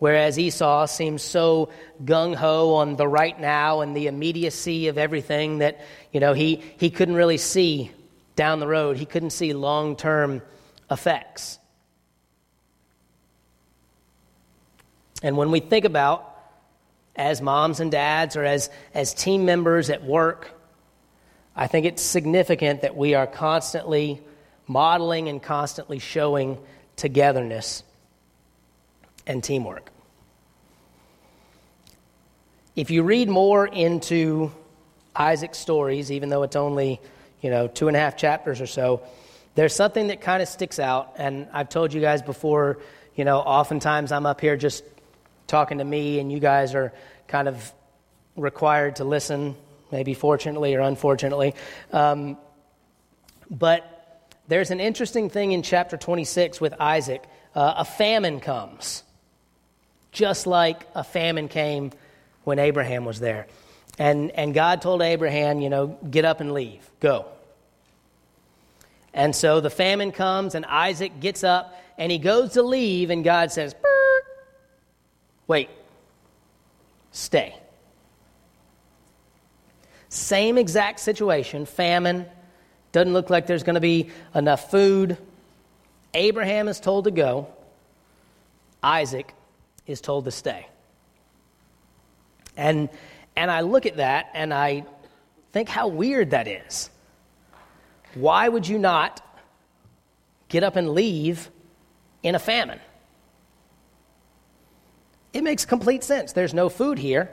Whereas 0.00 0.38
Esau 0.38 0.86
seems 0.86 1.20
so 1.20 1.68
gung 2.02 2.34
ho 2.34 2.74
on 2.76 2.96
the 2.96 3.06
right 3.06 3.38
now 3.38 3.82
and 3.82 3.94
the 3.94 4.06
immediacy 4.06 4.88
of 4.88 4.96
everything 4.96 5.58
that, 5.58 5.82
you 6.10 6.20
know, 6.20 6.32
he, 6.32 6.62
he 6.78 6.88
couldn't 6.88 7.16
really 7.16 7.36
see 7.36 7.92
down 8.34 8.60
the 8.60 8.66
road. 8.66 8.96
He 8.96 9.04
couldn't 9.04 9.30
see 9.30 9.52
long 9.52 9.96
term 9.96 10.40
effects. 10.90 11.58
And 15.22 15.36
when 15.36 15.50
we 15.50 15.60
think 15.60 15.84
about, 15.84 16.26
as 17.14 17.42
moms 17.42 17.78
and 17.80 17.92
dads 17.92 18.36
or 18.36 18.44
as, 18.44 18.70
as 18.94 19.12
team 19.12 19.44
members 19.44 19.90
at 19.90 20.02
work, 20.02 20.50
I 21.54 21.66
think 21.66 21.84
it's 21.84 22.00
significant 22.00 22.80
that 22.82 22.96
we 22.96 23.12
are 23.12 23.26
constantly 23.26 24.22
modeling 24.66 25.28
and 25.28 25.42
constantly 25.42 25.98
showing 25.98 26.56
togetherness 26.96 27.82
and 29.26 29.42
teamwork. 29.42 29.90
If 32.76 32.90
you 32.90 33.02
read 33.02 33.28
more 33.28 33.66
into 33.66 34.52
Isaac's 35.14 35.58
stories, 35.58 36.10
even 36.10 36.28
though 36.28 36.42
it's 36.42 36.56
only, 36.56 37.00
you 37.40 37.50
know, 37.50 37.66
two 37.66 37.88
and 37.88 37.96
a 37.96 38.00
half 38.00 38.16
chapters 38.16 38.60
or 38.60 38.66
so, 38.66 39.02
there's 39.54 39.74
something 39.74 40.08
that 40.08 40.20
kind 40.20 40.42
of 40.42 40.48
sticks 40.48 40.78
out. 40.78 41.14
And 41.16 41.48
I've 41.52 41.68
told 41.68 41.92
you 41.92 42.00
guys 42.00 42.22
before, 42.22 42.78
you 43.14 43.24
know, 43.24 43.38
oftentimes 43.38 44.12
I'm 44.12 44.26
up 44.26 44.40
here 44.40 44.56
just 44.56 44.84
talking 45.46 45.78
to 45.78 45.84
me, 45.84 46.20
and 46.20 46.30
you 46.30 46.38
guys 46.38 46.74
are 46.74 46.92
kind 47.26 47.48
of 47.48 47.72
required 48.36 48.96
to 48.96 49.04
listen, 49.04 49.56
maybe 49.90 50.14
fortunately 50.14 50.74
or 50.74 50.80
unfortunately. 50.80 51.54
Um, 51.92 52.38
but 53.50 54.28
there's 54.48 54.70
an 54.70 54.80
interesting 54.80 55.28
thing 55.28 55.52
in 55.52 55.62
chapter 55.62 55.96
26 55.96 56.60
with 56.60 56.74
Isaac. 56.80 57.24
Uh, 57.54 57.74
a 57.78 57.84
famine 57.84 58.40
comes, 58.40 59.02
just 60.12 60.46
like 60.46 60.86
a 60.94 61.04
famine 61.04 61.48
came 61.48 61.92
when 62.44 62.58
Abraham 62.58 63.04
was 63.04 63.20
there. 63.20 63.46
And, 63.98 64.30
and 64.32 64.54
God 64.54 64.82
told 64.82 65.02
Abraham, 65.02 65.60
you 65.60 65.68
know, 65.68 65.98
get 66.10 66.24
up 66.24 66.40
and 66.40 66.52
leave, 66.52 66.88
go. 67.00 67.26
And 69.12 69.34
so 69.34 69.60
the 69.60 69.70
famine 69.70 70.12
comes, 70.12 70.54
and 70.54 70.64
Isaac 70.66 71.20
gets 71.20 71.44
up 71.44 71.76
and 71.98 72.10
he 72.10 72.18
goes 72.18 72.52
to 72.52 72.62
leave, 72.62 73.10
and 73.10 73.22
God 73.22 73.52
says, 73.52 73.74
Wait, 75.46 75.68
stay. 77.10 77.54
Same 80.08 80.56
exact 80.56 81.00
situation, 81.00 81.66
famine. 81.66 82.24
Doesn't 82.92 83.12
look 83.12 83.30
like 83.30 83.46
there's 83.46 83.64
going 83.64 83.74
to 83.74 83.80
be 83.80 84.10
enough 84.34 84.70
food. 84.70 85.18
Abraham 86.14 86.68
is 86.68 86.80
told 86.80 87.04
to 87.04 87.10
go. 87.10 87.48
Isaac 88.82 89.34
is 89.90 90.00
told 90.00 90.24
to 90.26 90.30
stay. 90.30 90.66
And, 92.56 92.88
and 93.36 93.50
I 93.50 93.60
look 93.62 93.86
at 93.86 93.96
that 93.96 94.30
and 94.34 94.52
I 94.52 94.84
think 95.52 95.68
how 95.68 95.88
weird 95.88 96.30
that 96.30 96.46
is. 96.46 96.90
Why 98.14 98.48
would 98.48 98.66
you 98.66 98.78
not 98.78 99.24
get 100.48 100.62
up 100.62 100.76
and 100.76 100.90
leave 100.90 101.50
in 102.22 102.34
a 102.34 102.38
famine? 102.38 102.80
It 105.32 105.42
makes 105.42 105.64
complete 105.64 106.02
sense. 106.02 106.32
There's 106.32 106.54
no 106.54 106.68
food 106.68 106.98
here. 106.98 107.32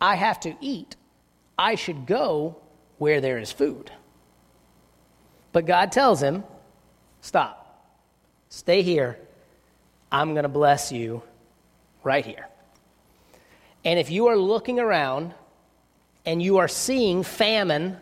I 0.00 0.16
have 0.16 0.40
to 0.40 0.54
eat. 0.60 0.96
I 1.58 1.74
should 1.74 2.06
go 2.06 2.56
where 2.98 3.20
there 3.20 3.38
is 3.38 3.50
food. 3.50 3.90
But 5.52 5.66
God 5.66 5.92
tells 5.92 6.22
him, 6.22 6.44
stop. 7.20 7.60
Stay 8.50 8.82
here. 8.82 9.18
I'm 10.12 10.32
going 10.34 10.42
to 10.42 10.48
bless 10.48 10.92
you 10.92 11.22
right 12.04 12.24
here. 12.24 12.48
And 13.84 13.98
if 13.98 14.10
you 14.10 14.28
are 14.28 14.36
looking 14.36 14.78
around 14.78 15.34
and 16.24 16.42
you 16.42 16.58
are 16.58 16.68
seeing 16.68 17.22
famine 17.22 17.98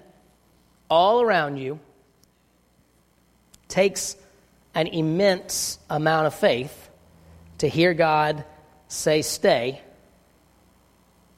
all 0.89 1.23
around 1.23 1.57
you, 1.57 1.81
takes 3.69 4.17
an 4.75 4.87
immense 4.87 5.79
amount 5.89 6.27
of 6.27 6.35
faith 6.35 6.91
to 7.59 7.69
hear 7.69 7.95
God 7.95 8.45
say 8.89 9.23
stay 9.23 9.81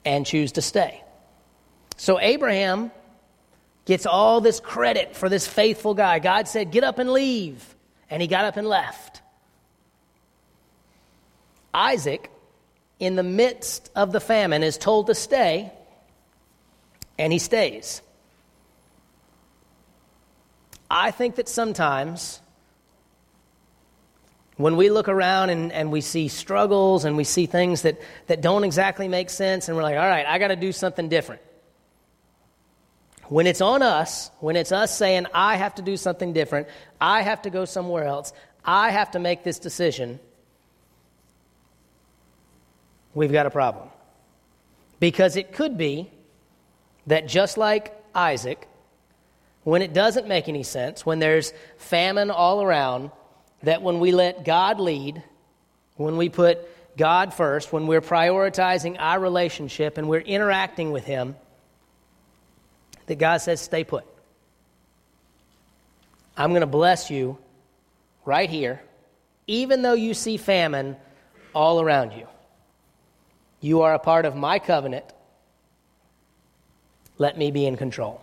and 0.04 0.26
choose 0.26 0.52
to 0.52 0.62
stay. 0.62 1.02
So 1.96 2.20
Abraham 2.20 2.90
gets 3.84 4.06
all 4.06 4.40
this 4.40 4.60
credit 4.60 5.16
for 5.16 5.28
this 5.28 5.46
faithful 5.46 5.94
guy. 5.94 6.18
God 6.18 6.48
said, 6.48 6.70
Get 6.70 6.84
up 6.84 6.98
and 6.98 7.10
leave. 7.10 7.74
And 8.10 8.20
he 8.20 8.28
got 8.28 8.44
up 8.44 8.56
and 8.56 8.66
left. 8.66 9.22
Isaac, 11.72 12.30
in 12.98 13.16
the 13.16 13.22
midst 13.22 13.90
of 13.94 14.12
the 14.12 14.20
famine, 14.20 14.62
is 14.62 14.78
told 14.78 15.06
to 15.08 15.14
stay, 15.14 15.72
and 17.18 17.32
he 17.32 17.38
stays. 17.38 18.02
I 20.90 21.10
think 21.10 21.36
that 21.36 21.48
sometimes 21.48 22.40
when 24.56 24.76
we 24.76 24.90
look 24.90 25.08
around 25.08 25.50
and, 25.50 25.72
and 25.72 25.90
we 25.90 26.00
see 26.00 26.28
struggles 26.28 27.04
and 27.04 27.16
we 27.16 27.24
see 27.24 27.46
things 27.46 27.82
that, 27.82 28.00
that 28.28 28.40
don't 28.40 28.62
exactly 28.62 29.08
make 29.08 29.30
sense, 29.30 29.68
and 29.68 29.76
we're 29.76 29.82
like, 29.82 29.96
all 29.96 30.06
right, 30.06 30.26
I 30.26 30.38
got 30.38 30.48
to 30.48 30.56
do 30.56 30.70
something 30.70 31.08
different. 31.08 31.42
When 33.28 33.46
it's 33.46 33.60
on 33.60 33.82
us, 33.82 34.30
when 34.40 34.54
it's 34.54 34.70
us 34.70 34.96
saying, 34.96 35.26
I 35.34 35.56
have 35.56 35.74
to 35.76 35.82
do 35.82 35.96
something 35.96 36.32
different, 36.32 36.68
I 37.00 37.22
have 37.22 37.42
to 37.42 37.50
go 37.50 37.64
somewhere 37.64 38.04
else, 38.04 38.32
I 38.64 38.90
have 38.90 39.10
to 39.12 39.18
make 39.18 39.42
this 39.42 39.58
decision, 39.58 40.20
we've 43.14 43.32
got 43.32 43.46
a 43.46 43.50
problem. 43.50 43.88
Because 45.00 45.36
it 45.36 45.52
could 45.52 45.76
be 45.76 46.10
that 47.06 47.26
just 47.28 47.56
like 47.56 47.94
Isaac, 48.14 48.68
when 49.62 49.82
it 49.82 49.92
doesn't 49.92 50.28
make 50.28 50.48
any 50.48 50.62
sense, 50.62 51.04
when 51.04 51.18
there's 51.18 51.52
famine 51.78 52.30
all 52.30 52.62
around, 52.62 53.10
that 53.62 53.82
when 53.82 54.00
we 54.00 54.12
let 54.12 54.44
God 54.44 54.78
lead, 54.78 55.22
when 55.96 56.16
we 56.16 56.28
put 56.28 56.58
God 56.96 57.34
first, 57.34 57.72
when 57.72 57.86
we're 57.86 58.00
prioritizing 58.00 58.96
our 58.98 59.18
relationship 59.18 59.98
and 59.98 60.08
we're 60.08 60.20
interacting 60.20 60.92
with 60.92 61.04
Him, 61.04 61.34
that 63.06 63.16
God 63.16 63.38
says, 63.38 63.60
stay 63.60 63.84
put. 63.84 64.04
I'm 66.36 66.50
going 66.50 66.62
to 66.62 66.66
bless 66.66 67.10
you 67.10 67.38
right 68.24 68.48
here, 68.48 68.82
even 69.46 69.82
though 69.82 69.94
you 69.94 70.14
see 70.14 70.36
famine 70.36 70.96
all 71.54 71.80
around 71.80 72.12
you. 72.12 72.26
You 73.64 73.80
are 73.80 73.94
a 73.94 73.98
part 73.98 74.26
of 74.26 74.36
my 74.36 74.58
covenant. 74.58 75.06
Let 77.16 77.38
me 77.38 77.50
be 77.50 77.64
in 77.64 77.78
control. 77.78 78.20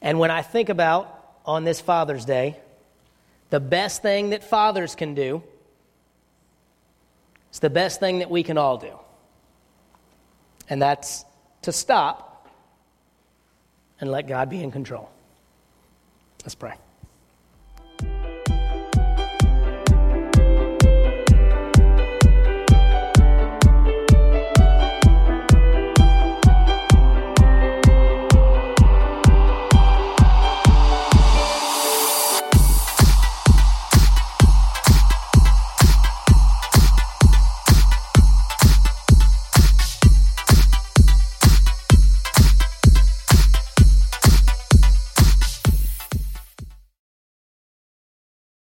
And 0.00 0.18
when 0.18 0.32
I 0.32 0.42
think 0.42 0.68
about 0.68 1.36
on 1.46 1.62
this 1.62 1.80
Father's 1.80 2.24
Day, 2.24 2.56
the 3.50 3.60
best 3.60 4.02
thing 4.02 4.30
that 4.30 4.42
fathers 4.42 4.96
can 4.96 5.14
do, 5.14 5.44
it's 7.50 7.60
the 7.60 7.70
best 7.70 8.00
thing 8.00 8.18
that 8.18 8.28
we 8.28 8.42
can 8.42 8.58
all 8.58 8.76
do. 8.76 8.98
And 10.68 10.82
that's 10.82 11.24
to 11.62 11.70
stop 11.70 12.50
and 14.00 14.10
let 14.10 14.26
God 14.26 14.50
be 14.50 14.60
in 14.60 14.72
control. 14.72 15.08
Let's 16.42 16.56
pray. 16.56 16.74